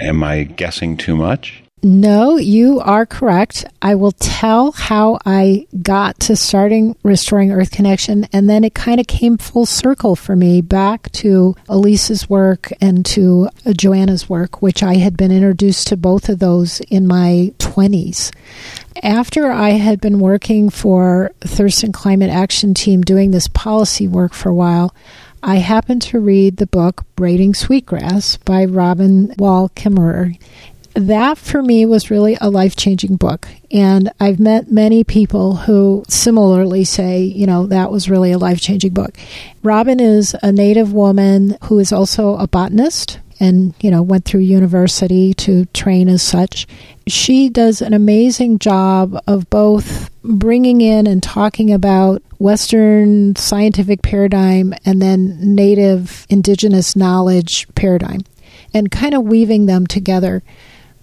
[0.00, 1.61] Am I guessing too much?
[1.84, 3.64] No, you are correct.
[3.82, 9.00] I will tell how I got to starting Restoring Earth Connection, and then it kind
[9.00, 14.62] of came full circle for me back to Elise's work and to uh, Joanna's work,
[14.62, 18.32] which I had been introduced to both of those in my 20s.
[19.02, 24.50] After I had been working for Thurston Climate Action Team doing this policy work for
[24.50, 24.94] a while,
[25.42, 30.38] I happened to read the book Braiding Sweetgrass by Robin Wall Kimmerer
[30.94, 33.48] that for me was really a life changing book.
[33.70, 38.60] And I've met many people who similarly say, you know, that was really a life
[38.60, 39.16] changing book.
[39.62, 44.40] Robin is a native woman who is also a botanist and, you know, went through
[44.40, 46.66] university to train as such.
[47.06, 54.74] She does an amazing job of both bringing in and talking about Western scientific paradigm
[54.84, 58.20] and then native indigenous knowledge paradigm
[58.74, 60.42] and kind of weaving them together.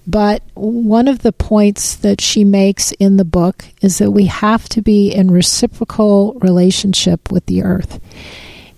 [0.09, 4.67] But one of the points that she makes in the book is that we have
[4.69, 7.99] to be in reciprocal relationship with the earth.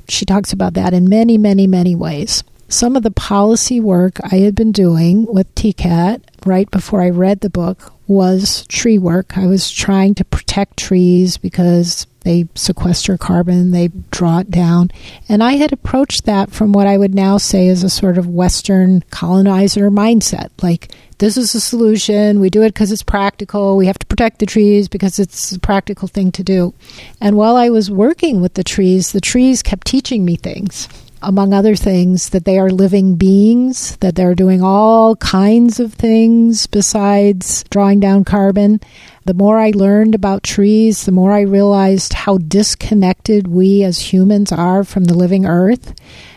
[0.10, 2.44] She talks about that in many, many, many ways.
[2.68, 7.42] Some of the policy work I had been doing with TCAT right before I read
[7.42, 9.38] the book was tree work.
[9.38, 14.92] I was trying to protect trees because they sequester carbon, they draw it down.
[15.30, 18.28] And I had approached that from what I would now say is a sort of
[18.28, 20.50] Western colonizer mindset.
[20.62, 22.40] Like, this is a solution.
[22.40, 23.78] We do it because it's practical.
[23.78, 26.74] We have to protect the trees because it's a practical thing to do.
[27.20, 30.88] And while I was working with the trees, the trees kept teaching me things
[31.22, 36.68] among other things, that they are living beings, that they're doing all kinds of things
[36.68, 38.80] besides drawing down carbon.
[39.26, 44.52] The more I learned about trees, the more I realized how disconnected we as humans
[44.52, 45.94] are from the living earth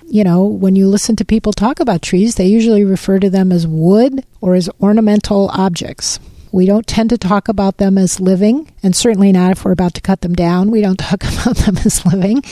[0.06, 3.50] you know, when you listen to people talk about trees, they usually refer to them
[3.50, 6.20] as wood or as ornamental objects.
[6.54, 9.94] We don't tend to talk about them as living, and certainly not if we're about
[9.94, 10.70] to cut them down.
[10.70, 12.44] We don't talk about them as living.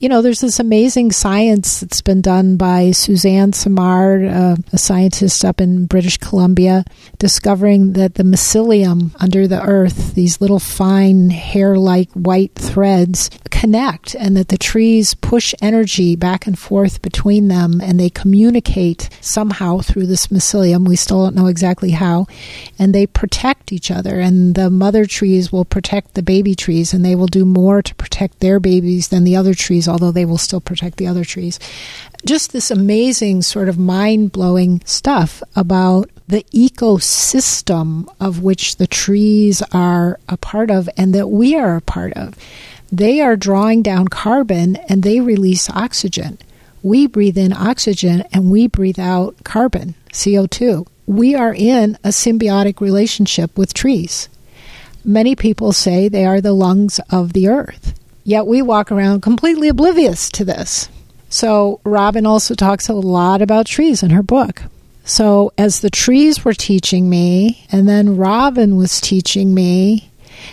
[0.00, 5.44] You know, there's this amazing science that's been done by Suzanne Simard, uh, a scientist
[5.44, 6.84] up in British Columbia,
[7.20, 14.14] discovering that the mycelium under the earth, these little fine hair like white threads, connect
[14.14, 19.78] and that the trees push energy back and forth between them and they communicate somehow
[19.78, 20.86] through this mycelium.
[20.86, 22.26] We still don't know exactly how.
[22.78, 23.04] And they
[23.72, 27.44] each other, and the mother trees will protect the baby trees, and they will do
[27.44, 31.06] more to protect their babies than the other trees, although they will still protect the
[31.06, 31.58] other trees.
[32.24, 39.62] Just this amazing, sort of mind blowing stuff about the ecosystem of which the trees
[39.72, 42.34] are a part of and that we are a part of.
[42.92, 46.38] They are drawing down carbon and they release oxygen.
[46.82, 52.82] We breathe in oxygen and we breathe out carbon, CO2 we are in a symbiotic
[52.82, 54.28] relationship with trees.
[55.02, 59.68] Many people say they are the lungs of the earth, yet we walk around completely
[59.68, 60.90] oblivious to this.
[61.30, 64.64] So, Robin also talks a lot about trees in her book.
[65.04, 70.10] So, as the trees were teaching me, and then Robin was teaching me,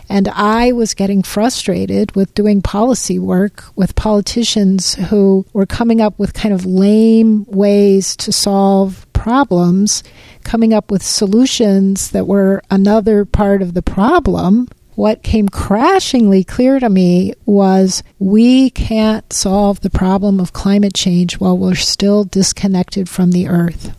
[0.09, 6.17] and I was getting frustrated with doing policy work with politicians who were coming up
[6.19, 10.03] with kind of lame ways to solve problems
[10.43, 16.79] coming up with solutions that were another part of the problem, what came crashingly clear
[16.79, 23.09] to me was we can't solve the problem of climate change while we're still disconnected
[23.09, 23.93] from the earth.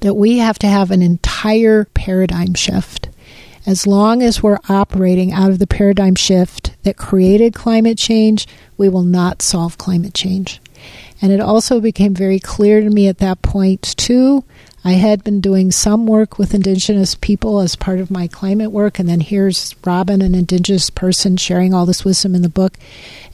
[0.00, 3.07] That we have to have an entire paradigm shift.
[3.68, 8.88] As long as we're operating out of the paradigm shift that created climate change, we
[8.88, 10.58] will not solve climate change.
[11.20, 14.42] And it also became very clear to me at that point, too,
[14.84, 18.98] I had been doing some work with Indigenous people as part of my climate work,
[18.98, 22.78] and then here's Robin, an Indigenous person, sharing all this wisdom in the book.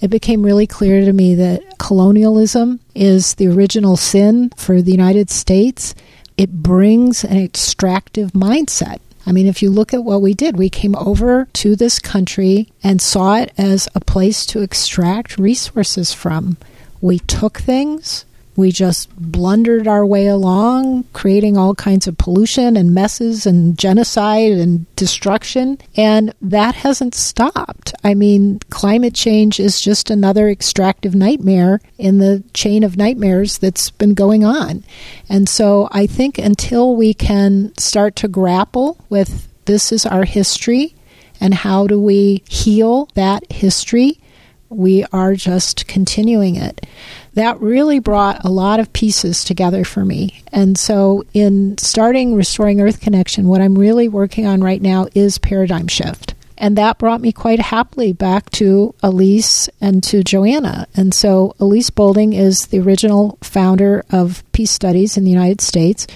[0.00, 5.30] It became really clear to me that colonialism is the original sin for the United
[5.30, 5.94] States.
[6.36, 8.98] It brings an extractive mindset.
[9.26, 12.68] I mean, if you look at what we did, we came over to this country
[12.82, 16.56] and saw it as a place to extract resources from.
[17.00, 18.24] We took things,
[18.56, 24.52] we just blundered our way along, creating all kinds of pollution and messes and genocide
[24.52, 25.78] and destruction.
[25.96, 27.94] And that hasn't stopped.
[28.04, 33.90] I mean, climate change is just another extractive nightmare in the chain of nightmares that's
[33.90, 34.84] been going on.
[35.28, 40.94] And so I think until we can start to grapple with this is our history
[41.40, 44.20] and how do we heal that history,
[44.68, 46.86] we are just continuing it.
[47.34, 50.42] That really brought a lot of pieces together for me.
[50.52, 55.38] And so, in starting Restoring Earth Connection, what I'm really working on right now is
[55.38, 56.34] paradigm shift.
[56.56, 60.86] And that brought me quite happily back to Elise and to Joanna.
[60.94, 66.06] And so Elise Boulding is the original founder of Peace Studies in the United States.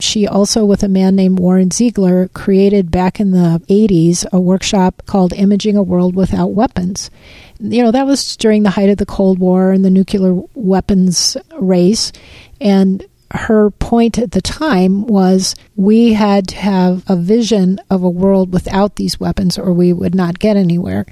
[0.00, 5.02] She also, with a man named Warren Ziegler, created back in the 80s a workshop
[5.06, 7.10] called Imaging a World Without Weapons.
[7.58, 11.36] You know, that was during the height of the Cold War and the nuclear weapons
[11.58, 12.12] race.
[12.60, 18.10] And her point at the time was we had to have a vision of a
[18.10, 21.04] world without these weapons or we would not get anywhere.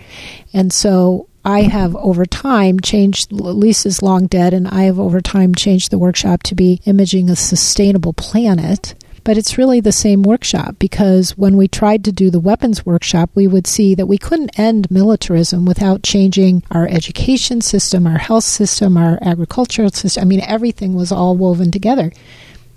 [0.53, 5.55] And so I have over time changed, Elise's long dead, and I have over time
[5.55, 8.95] changed the workshop to be imaging a sustainable planet.
[9.25, 13.31] But it's really the same workshop because when we tried to do the weapons workshop,
[13.35, 18.45] we would see that we couldn't end militarism without changing our education system, our health
[18.45, 20.23] system, our agricultural system.
[20.23, 22.13] I mean, everything was all woven together.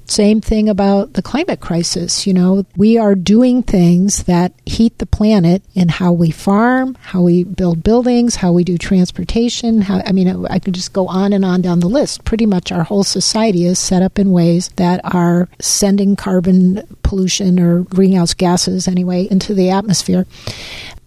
[0.07, 2.27] Same thing about the climate crisis.
[2.27, 7.23] You know, we are doing things that heat the planet in how we farm, how
[7.23, 9.81] we build buildings, how we do transportation.
[9.81, 12.23] How, I mean, I could just go on and on down the list.
[12.23, 17.59] Pretty much our whole society is set up in ways that are sending carbon pollution
[17.59, 20.27] or greenhouse gases, anyway, into the atmosphere.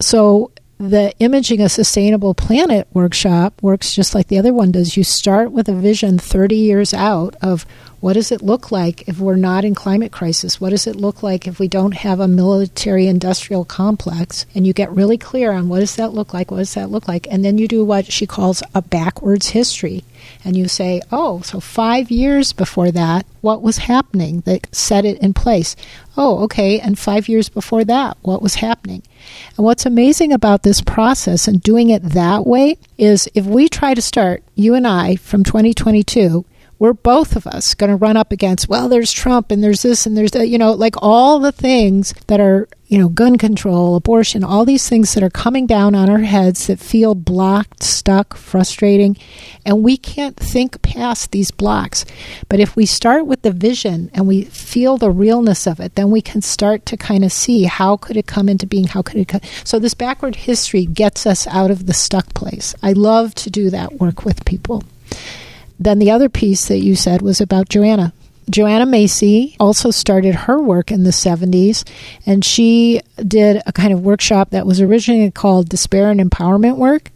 [0.01, 4.97] So the Imaging a Sustainable Planet workshop works just like the other one does.
[4.97, 7.67] You start with a vision 30 years out of
[8.01, 10.61] what does it look like if we're not in climate crisis?
[10.61, 14.47] What does it look like if we don't have a military industrial complex?
[14.55, 16.51] And you get really clear on what does that look like?
[16.51, 17.27] What does that look like?
[17.29, 20.05] And then you do what she calls a backwards history.
[20.45, 25.19] And you say, oh, so five years before that, what was happening that set it
[25.19, 25.75] in place?
[26.17, 26.79] Oh, okay.
[26.79, 29.03] And five years before that, what was happening?
[29.57, 33.95] And what's amazing about this process and doing it that way is if we try
[33.95, 36.45] to start, you and I, from 2022,
[36.79, 40.07] we're both of us going to run up against, well, there's Trump and there's this
[40.07, 43.97] and there's that, you know, like all the things that are, you know, gun control,
[43.97, 48.37] abortion, all these things that are coming down on our heads that feel blocked, stuck,
[48.37, 49.17] frustrating.
[49.67, 52.05] And we can't think past these blocks.
[52.49, 56.11] But if we start with the vision and we feel the realness of it, then
[56.11, 58.87] we can start to kind of see how could it come into being?
[58.87, 59.41] How could it come?
[59.65, 62.75] So this backward history gets us out of the stuck place.
[62.83, 64.85] I love to do that work with people.
[65.79, 68.13] Then the other piece that you said was about Joanna.
[68.51, 71.87] Joanna Macy also started her work in the 70s,
[72.25, 77.11] and she did a kind of workshop that was originally called Despair and Empowerment Work.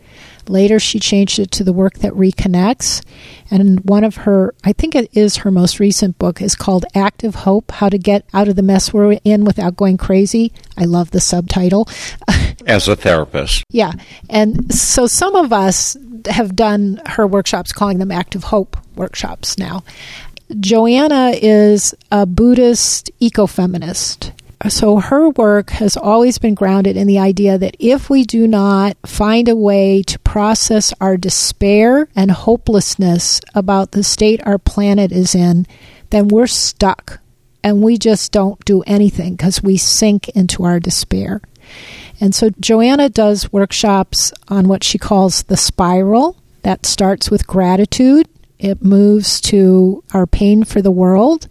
[0.49, 3.03] Later, she changed it to the work that reconnects.
[3.51, 7.34] And one of her, I think it is her most recent book, is called Active
[7.34, 10.53] Hope How to Get Out of the Mess We're In Without Going Crazy.
[10.76, 11.88] I love the subtitle.
[12.66, 13.64] As a therapist.
[13.70, 13.93] yeah.
[14.30, 19.82] And so some of us have done her workshops, calling them Active Hope workshops now.
[20.61, 24.32] Joanna is a Buddhist ecofeminist.
[24.68, 28.96] So her work has always been grounded in the idea that if we do not
[29.04, 35.34] find a way to process our despair and hopelessness about the state our planet is
[35.34, 35.66] in,
[36.10, 37.20] then we're stuck
[37.64, 41.40] and we just don't do anything because we sink into our despair.
[42.20, 46.36] And so Joanna does workshops on what she calls the spiral.
[46.62, 48.28] That starts with gratitude.
[48.58, 51.48] It moves to our pain for the world.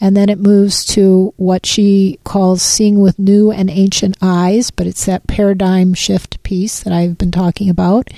[0.00, 4.86] And then it moves to what she calls seeing with new and ancient eyes, but
[4.86, 8.10] it's that paradigm shift piece that I've been talking about.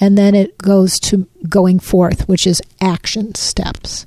[0.00, 4.06] And then it goes to going forth, which is action steps.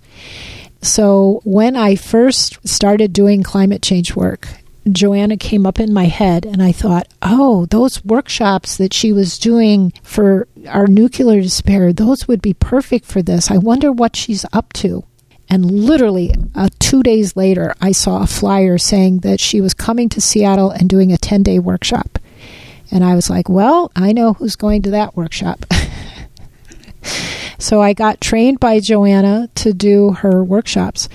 [0.82, 4.48] So when I first started doing climate change work,
[4.90, 9.38] Joanna came up in my head, and I thought, oh, those workshops that she was
[9.38, 13.52] doing for our nuclear despair, those would be perfect for this.
[13.52, 15.04] I wonder what she's up to.
[15.50, 20.10] And literally, uh, two days later, I saw a flyer saying that she was coming
[20.10, 22.20] to Seattle and doing a 10 day workshop.
[22.92, 25.66] And I was like, well, I know who's going to that workshop.
[27.60, 31.10] so I got trained by Joanna to do her workshops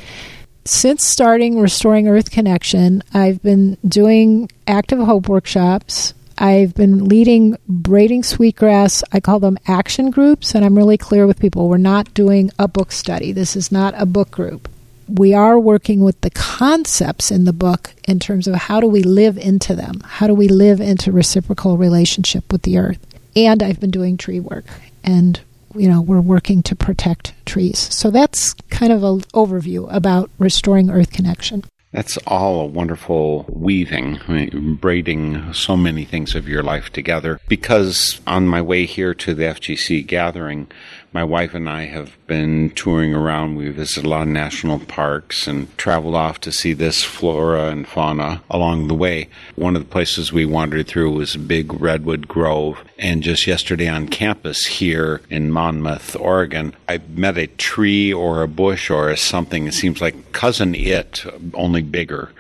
[0.66, 6.14] since starting Restoring Earth Connection, I've been doing active hope workshops.
[6.38, 9.02] I've been leading braiding sweetgrass.
[9.12, 11.68] I call them action groups, and I'm really clear with people.
[11.68, 13.32] We're not doing a book study.
[13.32, 14.68] This is not a book group.
[15.06, 19.02] We are working with the concepts in the book in terms of how do we
[19.02, 20.00] live into them?
[20.04, 22.98] How do we live into reciprocal relationship with the earth?
[23.36, 24.64] And I've been doing tree work
[25.02, 25.40] and
[25.74, 27.78] you know, we're working to protect trees.
[27.92, 31.64] So that's kind of an overview about restoring earth connection.
[31.94, 37.38] That's all a wonderful weaving, braiding so many things of your life together.
[37.46, 40.66] Because on my way here to the FGC gathering,
[41.14, 43.54] My wife and I have been touring around.
[43.54, 47.86] We visited a lot of national parks and traveled off to see this flora and
[47.86, 49.28] fauna along the way.
[49.54, 52.82] One of the places we wandered through was a big redwood grove.
[52.98, 58.48] And just yesterday on campus here in Monmouth, Oregon, I met a tree or a
[58.48, 59.68] bush or something.
[59.68, 62.32] It seems like cousin it, only bigger.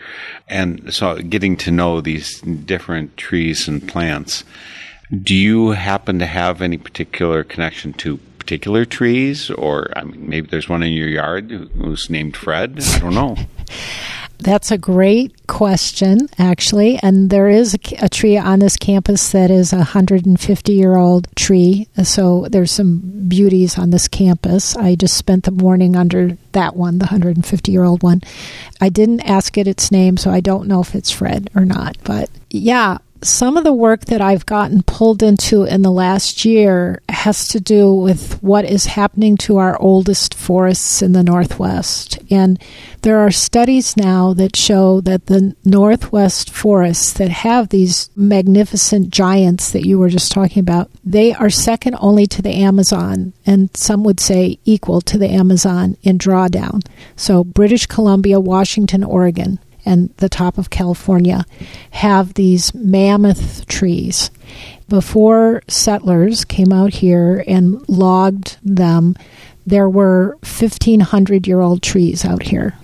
[0.48, 4.42] And so getting to know these different trees and plants.
[5.22, 10.48] Do you happen to have any particular connection to particular trees, or I mean, maybe
[10.50, 12.78] there's one in your yard who's named Fred?
[12.78, 13.36] I don't know.
[14.38, 16.98] That's a great question, actually.
[17.02, 21.28] And there is a, a, tree on this campus that is a 150 year old
[21.34, 21.88] tree.
[22.02, 24.76] So there's some beauties on this campus.
[24.76, 28.20] I just spent the morning under that one, the 150 year old one.
[28.82, 31.96] I didn't ask it its name, so I don't know if it's Fred or not.
[32.04, 37.00] But yeah, some of the work that I've gotten pulled into in the last year
[37.08, 42.18] has to do with what is happening to our oldest forests in the Northwest.
[42.30, 42.60] And
[43.02, 49.70] there are studies now that show that the Northwest forests that have these magnificent giants
[49.72, 54.04] that you were just talking about, they are second only to the Amazon, and some
[54.04, 56.84] would say equal to the Amazon in drawdown.
[57.16, 61.44] So, British Columbia, Washington, Oregon and the top of California
[61.90, 64.30] have these mammoth trees.
[64.88, 69.16] Before settlers came out here and logged them,
[69.66, 72.74] there were 1,500 year old trees out here,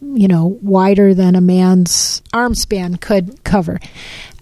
[0.00, 3.78] you know, wider than a man's arm span could cover.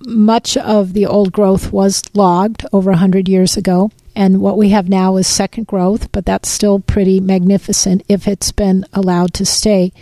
[0.07, 3.91] Much of the old growth was logged over 100 years ago.
[4.15, 8.51] And what we have now is second growth, but that's still pretty magnificent if it's
[8.51, 9.93] been allowed to stay.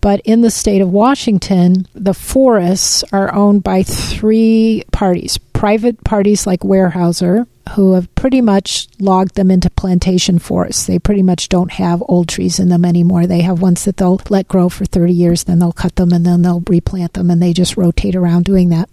[0.00, 5.38] But in the state of Washington, the forests are owned by three parties.
[5.52, 10.86] Private parties like Weyerhaeuser, who have pretty much logged them into plantation forests.
[10.86, 13.26] They pretty much don't have old trees in them anymore.
[13.26, 16.24] They have ones that they'll let grow for 30 years, then they'll cut them and
[16.24, 18.88] then they'll replant them, and they just rotate around doing that.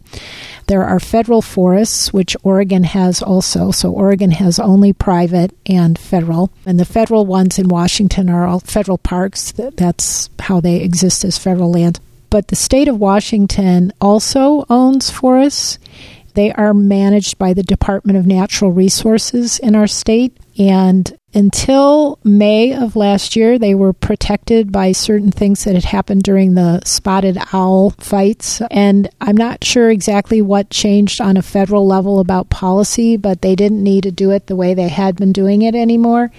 [0.67, 3.71] There are federal forests, which Oregon has also.
[3.71, 6.51] So Oregon has only private and federal.
[6.65, 9.51] And the federal ones in Washington are all federal parks.
[9.51, 11.99] That's how they exist as federal land.
[12.29, 15.77] But the state of Washington also owns forests
[16.33, 20.37] they are managed by the Department of Natural Resources in our state.
[20.57, 26.23] And until May of last year, they were protected by certain things that had happened
[26.23, 28.61] during the spotted owl fights.
[28.69, 33.55] And I'm not sure exactly what changed on a federal level about policy, but they
[33.55, 36.31] didn't need to do it the way they had been doing it anymore.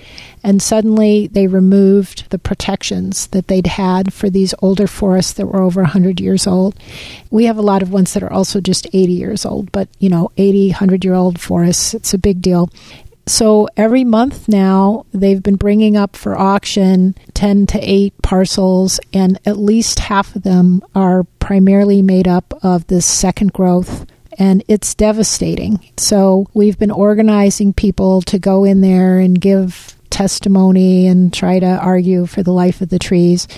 [0.45, 5.63] And suddenly they removed the protections that they'd had for these older forests that were
[5.63, 6.77] over 100 years old.
[7.31, 10.11] We have a lot of ones that are also just 80 years old, but you
[10.11, 12.71] know, 80, 100 year old forests, it's a big deal.
[13.27, 19.39] So every month now, they've been bringing up for auction 10 to 8 parcels, and
[19.47, 24.07] at least half of them are primarily made up of this second growth.
[24.37, 25.79] And it's devastating.
[25.97, 31.67] So, we've been organizing people to go in there and give testimony and try to
[31.67, 33.49] argue for the life of the trees.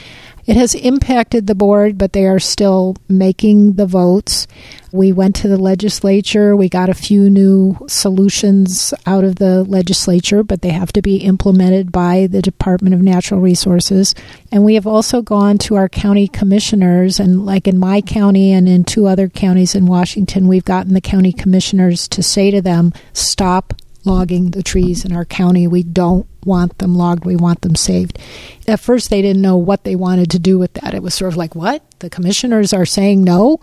[0.47, 4.47] It has impacted the board, but they are still making the votes.
[4.93, 6.55] We went to the legislature.
[6.55, 11.17] We got a few new solutions out of the legislature, but they have to be
[11.17, 14.15] implemented by the Department of Natural Resources.
[14.53, 18.69] And we have also gone to our county commissioners, and like in my county and
[18.69, 22.93] in two other counties in Washington, we've gotten the county commissioners to say to them,
[23.13, 23.75] stop
[24.07, 25.67] logging the trees in our county.
[25.67, 27.25] We don't want them logged.
[27.25, 28.19] We want them saved.
[28.67, 30.95] At first, they didn't know what they wanted to do with that.
[30.95, 31.83] It was sort of like, what?
[31.99, 33.61] The commissioners are saying no?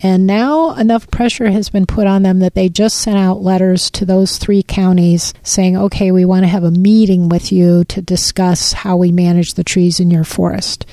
[0.00, 3.90] And now enough pressure has been put on them that they just sent out letters
[3.92, 8.00] to those three counties saying, okay, we want to have a meeting with you to
[8.00, 10.86] discuss how we manage the trees in your forest.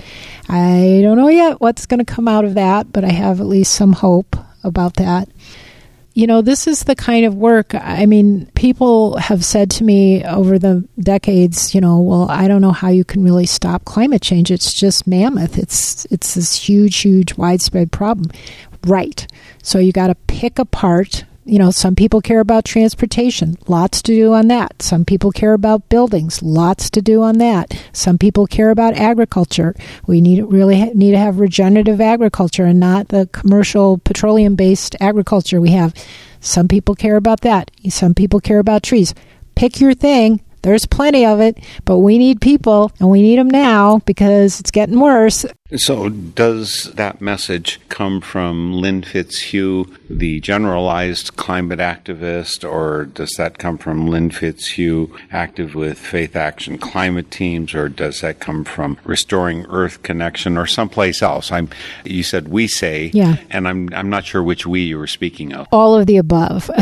[0.49, 3.45] I don't know yet what's going to come out of that, but I have at
[3.45, 5.29] least some hope about that
[6.15, 7.75] you know, this is the kind of work.
[7.75, 12.61] I mean, people have said to me over the decades, you know, well, I don't
[12.61, 14.49] know how you can really stop climate change.
[14.49, 15.57] It's just mammoth.
[15.57, 18.31] It's it's this huge, huge, widespread problem.
[18.87, 19.27] Right.
[19.61, 24.11] So you got to pick apart you know, some people care about transportation, lots to
[24.11, 24.81] do on that.
[24.81, 27.79] Some people care about buildings, lots to do on that.
[27.93, 29.75] Some people care about agriculture.
[30.07, 35.61] We need really need to have regenerative agriculture and not the commercial petroleum based agriculture
[35.61, 35.93] we have.
[36.39, 37.69] Some people care about that.
[37.89, 39.13] Some people care about trees.
[39.53, 40.41] Pick your thing.
[40.65, 44.71] There's plenty of it, but we need people and we need them now because it's
[44.71, 45.45] getting worse.
[45.77, 53.59] So, does that message come from Lynn Fitz-Hugh, the generalized climate activist, or does that
[53.59, 58.97] come from Lynn Fitz-Hugh, active with Faith Action climate teams, or does that come from
[59.03, 61.51] Restoring Earth Connection, or someplace else?
[61.51, 61.69] I'm.
[62.03, 63.93] You said we say, yeah, and I'm.
[63.93, 65.67] I'm not sure which we you were speaking of.
[65.71, 66.71] All of the above.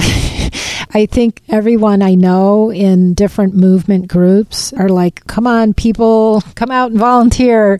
[0.95, 6.71] I think everyone I know in different movement groups are like, "Come on, people, come
[6.71, 7.79] out and volunteer."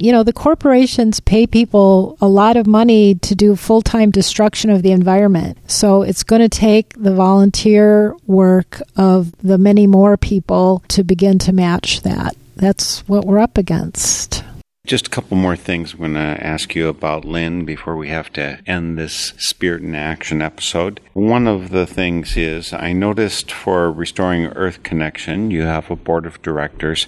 [0.00, 4.70] you know, the corporations pay people a lot of money to do full time destruction
[4.70, 5.58] of the environment.
[5.66, 11.38] So it's going to take the volunteer work of the many more people to begin
[11.40, 12.34] to match that.
[12.56, 14.42] That's what we're up against.
[14.86, 18.32] Just a couple more things I'm going to ask you about Lynn before we have
[18.32, 21.00] to end this Spirit in Action episode.
[21.12, 26.24] One of the things is I noticed for Restoring Earth Connection, you have a board
[26.24, 27.06] of directors.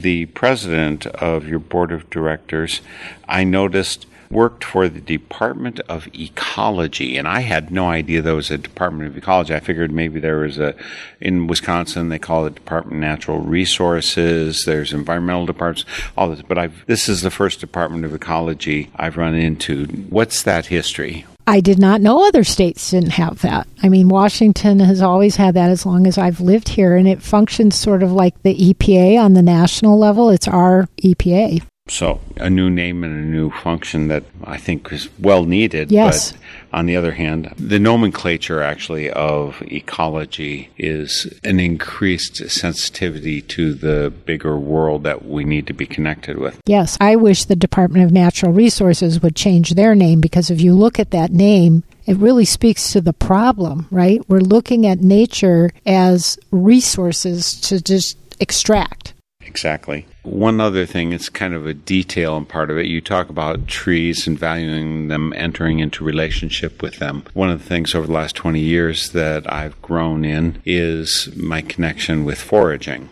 [0.00, 2.80] The president of your board of directors,
[3.28, 8.50] I noticed worked for the Department of Ecology, and I had no idea there was
[8.50, 9.54] a Department of Ecology.
[9.54, 10.74] I figured maybe there was a
[11.20, 14.64] in Wisconsin they call it Department of Natural Resources.
[14.64, 15.84] There's environmental departments,
[16.16, 16.42] all this.
[16.42, 19.86] But I've this is the first Department of Ecology I've run into.
[19.86, 21.26] What's that history?
[21.46, 23.66] I did not know other states didn't have that.
[23.82, 27.20] I mean, Washington has always had that as long as I've lived here, and it
[27.20, 30.30] functions sort of like the EPA on the national level.
[30.30, 31.62] It's our EPA.
[31.92, 35.92] So, a new name and a new function that I think is well needed.
[35.92, 36.32] Yes.
[36.32, 36.40] But
[36.72, 44.10] on the other hand, the nomenclature actually of ecology is an increased sensitivity to the
[44.24, 46.58] bigger world that we need to be connected with.
[46.64, 46.96] Yes.
[46.98, 50.98] I wish the Department of Natural Resources would change their name because if you look
[50.98, 54.26] at that name, it really speaks to the problem, right?
[54.30, 59.11] We're looking at nature as resources to just extract.
[59.46, 60.06] Exactly.
[60.22, 62.86] One other thing, it's kind of a detail and part of it.
[62.86, 67.24] You talk about trees and valuing them, entering into relationship with them.
[67.34, 71.60] One of the things over the last 20 years that I've grown in is my
[71.60, 73.10] connection with foraging.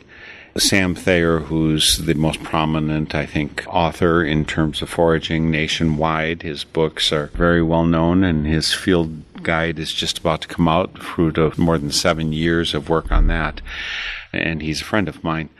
[0.56, 6.42] Sam Thayer, who's the most prominent, I think, author in terms of foraging nationwide.
[6.42, 10.68] His books are very well known, and his field guide is just about to come
[10.68, 13.60] out, fruit of more than seven years of work on that.
[14.32, 15.50] And he's a friend of mine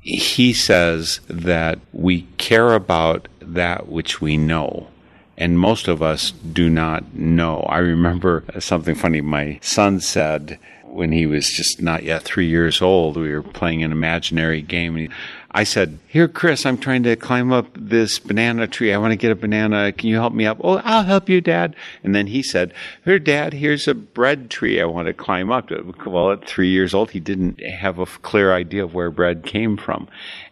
[0.00, 4.88] he says that we care about that which we know.
[5.36, 7.60] And most of us do not know.
[7.60, 12.82] I remember something funny my son said when he was just not yet three years
[12.82, 13.16] old.
[13.16, 15.10] We were playing an imaginary game.
[15.52, 18.92] I said, Here, Chris, I'm trying to climb up this banana tree.
[18.92, 19.92] I want to get a banana.
[19.92, 20.58] Can you help me up?
[20.62, 21.74] Oh, I'll help you, Dad.
[22.04, 22.72] And then he said,
[23.04, 25.70] Here, Dad, here's a bread tree I want to climb up.
[25.72, 29.44] Uh, well, at three years old, he didn't have a clear idea of where bread
[29.44, 30.08] came from.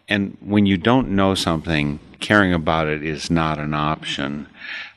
[0.09, 4.47] And when you don't know something, caring about it is not an option.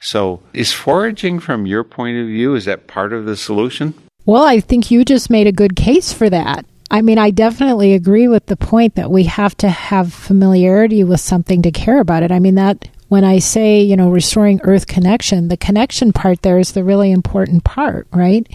[0.01, 3.95] So, is foraging from your point of view, is that part of the solution?
[4.25, 6.65] Well, I think you just made a good case for that.
[6.93, 11.21] I mean, I definitely agree with the point that we have to have familiarity with
[11.21, 12.31] something to care about it.
[12.31, 16.59] I mean, that when I say, you know, restoring earth connection, the connection part there
[16.59, 18.47] is the really important part, right?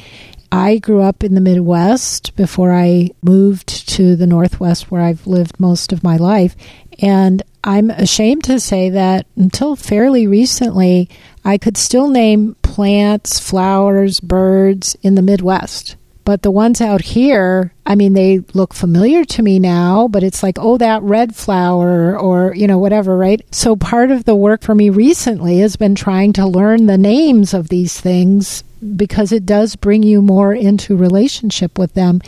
[0.51, 5.59] I grew up in the Midwest before I moved to the Northwest where I've lived
[5.59, 6.55] most of my life.
[6.99, 11.09] And I'm ashamed to say that until fairly recently,
[11.43, 15.96] I could still name plants, flowers, birds in the Midwest.
[16.27, 20.43] But the ones out here, I mean, they look familiar to me now, but it's
[20.43, 23.39] like, oh, that red flower or, you know, whatever, right?
[23.55, 27.53] So part of the work for me recently has been trying to learn the names
[27.53, 28.65] of these things
[28.97, 32.21] because it does bring you more into relationship with them.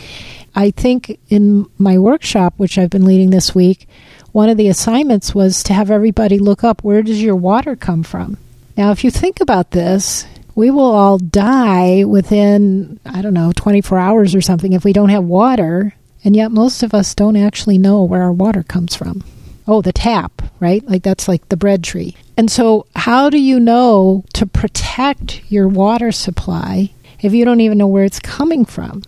[0.55, 3.85] I think in my workshop, which I've been leading this week,
[4.31, 8.03] one of the assignments was to have everybody look up where does your water come
[8.03, 8.37] from?
[8.77, 10.25] Now, if you think about this,
[10.59, 15.07] we will all die within, I don't know, 24 hours or something if we don't
[15.07, 15.93] have water.
[16.21, 19.23] And yet, most of us don't actually know where our water comes from.
[19.65, 20.85] Oh, the tap, right?
[20.85, 22.17] Like that's like the bread tree.
[22.35, 26.91] And so, how do you know to protect your water supply
[27.21, 29.03] if you don't even know where it's coming from?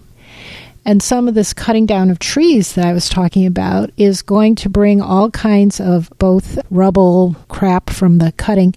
[0.85, 4.55] And some of this cutting down of trees that I was talking about is going
[4.55, 8.73] to bring all kinds of both rubble, crap from the cutting,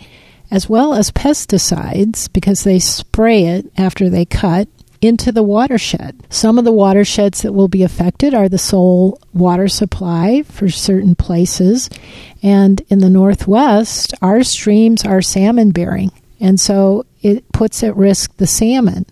[0.51, 4.69] as well as pesticides because they spray it after they cut
[5.01, 6.17] into the watershed.
[6.31, 11.15] Some of the watersheds that will be affected are the sole water supply for certain
[11.15, 11.91] places.
[12.43, 16.11] And in the Northwest, our streams are salmon bearing.
[16.41, 19.07] And so it puts at risk the salmon.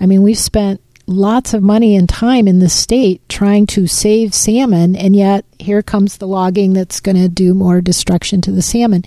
[0.00, 4.34] I mean, we've spent lots of money and time in the state trying to save
[4.34, 8.62] salmon, and yet here comes the logging that's going to do more destruction to the
[8.62, 9.04] salmon.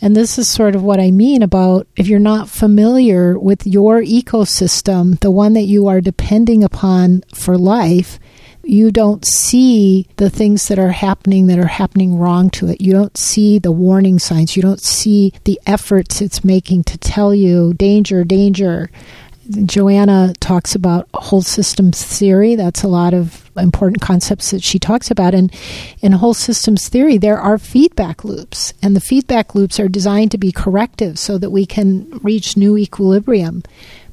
[0.00, 4.00] And this is sort of what I mean about if you're not familiar with your
[4.00, 8.18] ecosystem, the one that you are depending upon for life,
[8.62, 12.80] you don't see the things that are happening that are happening wrong to it.
[12.80, 14.54] You don't see the warning signs.
[14.54, 18.90] You don't see the efforts it's making to tell you danger, danger.
[19.50, 22.54] Joanna talks about whole systems theory.
[22.54, 25.34] That's a lot of important concepts that she talks about.
[25.34, 25.52] And
[26.00, 30.38] in whole systems theory, there are feedback loops, and the feedback loops are designed to
[30.38, 33.62] be corrective so that we can reach new equilibrium.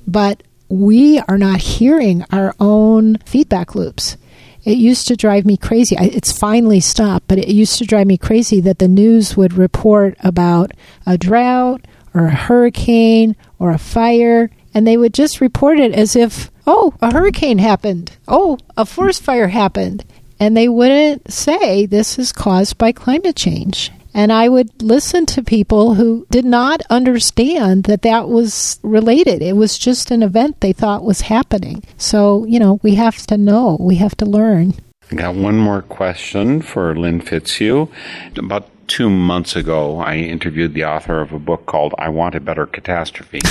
[0.07, 4.17] But we are not hearing our own feedback loops.
[4.63, 5.95] It used to drive me crazy.
[5.97, 10.17] It's finally stopped, but it used to drive me crazy that the news would report
[10.21, 10.71] about
[11.05, 16.15] a drought or a hurricane or a fire, and they would just report it as
[16.15, 18.17] if, oh, a hurricane happened.
[18.27, 20.05] Oh, a forest fire happened.
[20.39, 23.91] And they wouldn't say this is caused by climate change.
[24.13, 29.41] And I would listen to people who did not understand that that was related.
[29.43, 31.83] It was just an event they thought was happening.
[31.97, 34.73] So, you know, we have to know, we have to learn.
[35.11, 37.89] I got one more question for Lynn Fitz-Hugh.
[38.35, 42.39] About two months ago, I interviewed the author of a book called I Want a
[42.39, 43.41] Better Catastrophe.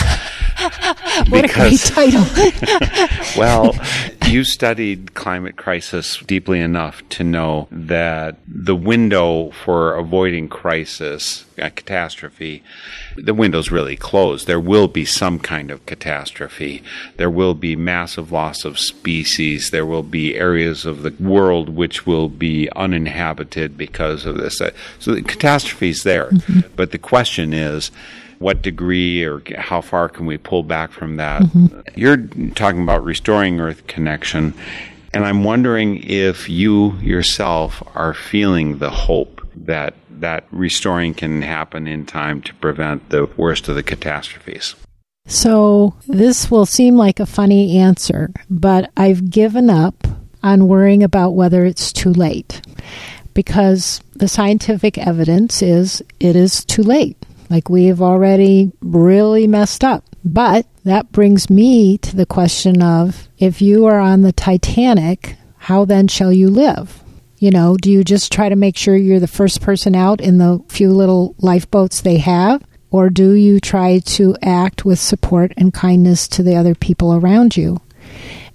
[1.29, 2.25] What a great title.
[3.37, 3.75] well,
[4.27, 11.71] you studied climate crisis deeply enough to know that the window for avoiding crisis, a
[11.71, 12.63] catastrophe,
[13.17, 14.47] the window's really closed.
[14.47, 16.83] There will be some kind of catastrophe.
[17.17, 19.71] There will be massive loss of species.
[19.71, 24.61] There will be areas of the world which will be uninhabited because of this.
[24.99, 26.31] So the catastrophe is there.
[26.31, 26.75] Mm-hmm.
[26.77, 27.91] But the question is,
[28.39, 31.43] what degree or how far can we pull back from that?
[31.43, 31.81] Mm-hmm.
[31.95, 32.19] You're
[32.55, 34.55] talking about restoring Earth connection,
[35.13, 41.87] and I'm wondering if you yourself are feeling the hope that that restoring can happen
[41.87, 44.75] in time to prevent the worst of the catastrophes.
[45.27, 50.07] So, this will seem like a funny answer, but I've given up
[50.43, 52.63] on worrying about whether it's too late
[53.35, 57.26] because the scientific evidence is it is too late.
[57.49, 60.05] Like we have already really messed up.
[60.25, 65.85] But that brings me to the question of if you are on the Titanic, how
[65.85, 67.03] then shall you live?
[67.39, 70.39] You know, do you just try to make sure you're the first person out in
[70.39, 72.65] the few little lifeboats they have?
[72.91, 77.57] Or do you try to act with support and kindness to the other people around
[77.57, 77.81] you?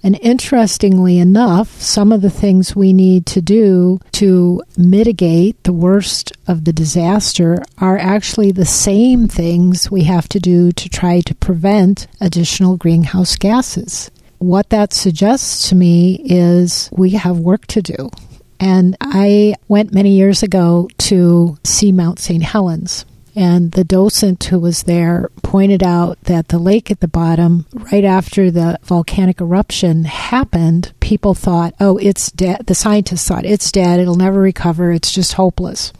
[0.02, 6.32] And interestingly enough, some of the things we need to do to mitigate the worst
[6.48, 11.34] of the disaster are actually the same things we have to do to try to
[11.36, 14.10] prevent additional greenhouse gases.
[14.38, 18.10] What that suggests to me is we have work to do.
[18.58, 22.42] And I went many years ago to see Mount St.
[22.42, 23.04] Helens.
[23.34, 28.04] And the docent who was there pointed out that the lake at the bottom, right
[28.04, 32.66] after the volcanic eruption happened, people thought, oh, it's dead.
[32.66, 34.00] The scientists thought, it's dead.
[34.00, 34.92] It'll never recover.
[34.92, 35.92] It's just hopeless.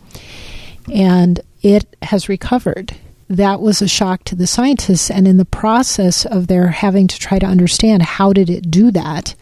[0.93, 2.97] And it has recovered.
[3.31, 5.11] That was a shock to the scientists.
[5.11, 8.91] And in the process of their having to try to understand how did it do
[8.91, 9.35] that,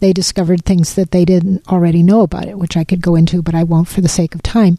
[0.00, 3.42] they discovered things that they didn't already know about it, which I could go into,
[3.42, 4.78] but I won't for the sake of time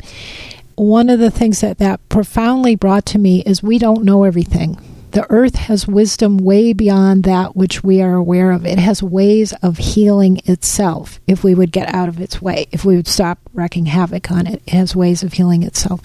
[0.76, 4.78] one of the things that that profoundly brought to me is we don't know everything.
[5.16, 8.66] The earth has wisdom way beyond that which we are aware of.
[8.66, 12.84] It has ways of healing itself if we would get out of its way, if
[12.84, 14.62] we would stop wreaking havoc on it.
[14.68, 16.02] It has ways of healing itself.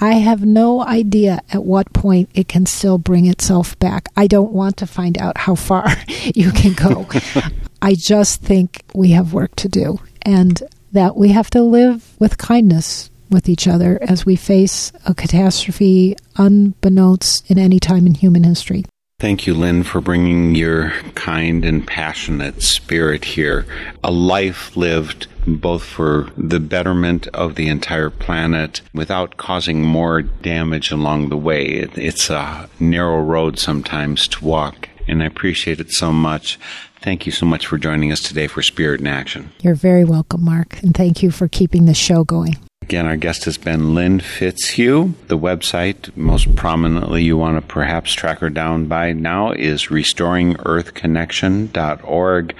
[0.00, 4.08] I have no idea at what point it can still bring itself back.
[4.16, 7.08] I don't want to find out how far you can go.
[7.82, 10.62] I just think we have work to do and
[10.92, 16.16] that we have to live with kindness with each other as we face a catastrophe
[16.36, 18.84] unbeknownst in any time in human history.
[19.20, 23.64] Thank you, Lynn, for bringing your kind and passionate spirit here.
[24.02, 30.90] A life lived both for the betterment of the entire planet without causing more damage
[30.90, 31.88] along the way.
[31.94, 36.58] It's a narrow road sometimes to walk, and I appreciate it so much.
[37.00, 39.52] Thank you so much for joining us today for Spirit in Action.
[39.60, 42.56] You're very welcome, Mark, and thank you for keeping the show going.
[42.84, 45.14] Again, our guest has been Lynn Fitz-Hugh.
[45.28, 52.54] The website, most prominently, you want to perhaps track her down by now, is restoringearthconnection.org.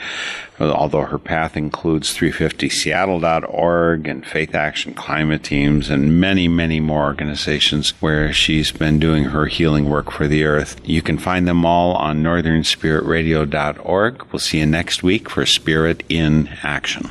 [0.58, 7.90] Although her path includes 350seattle.org and Faith Action Climate Teams and many, many more organizations
[8.00, 10.80] where she's been doing her healing work for the earth.
[10.84, 14.26] You can find them all on northernspiritradio.org.
[14.32, 17.10] We'll see you next week for Spirit in Action.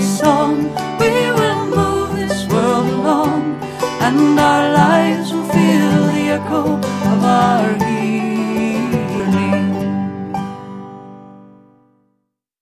[4.41, 7.00] our lives will feel the echo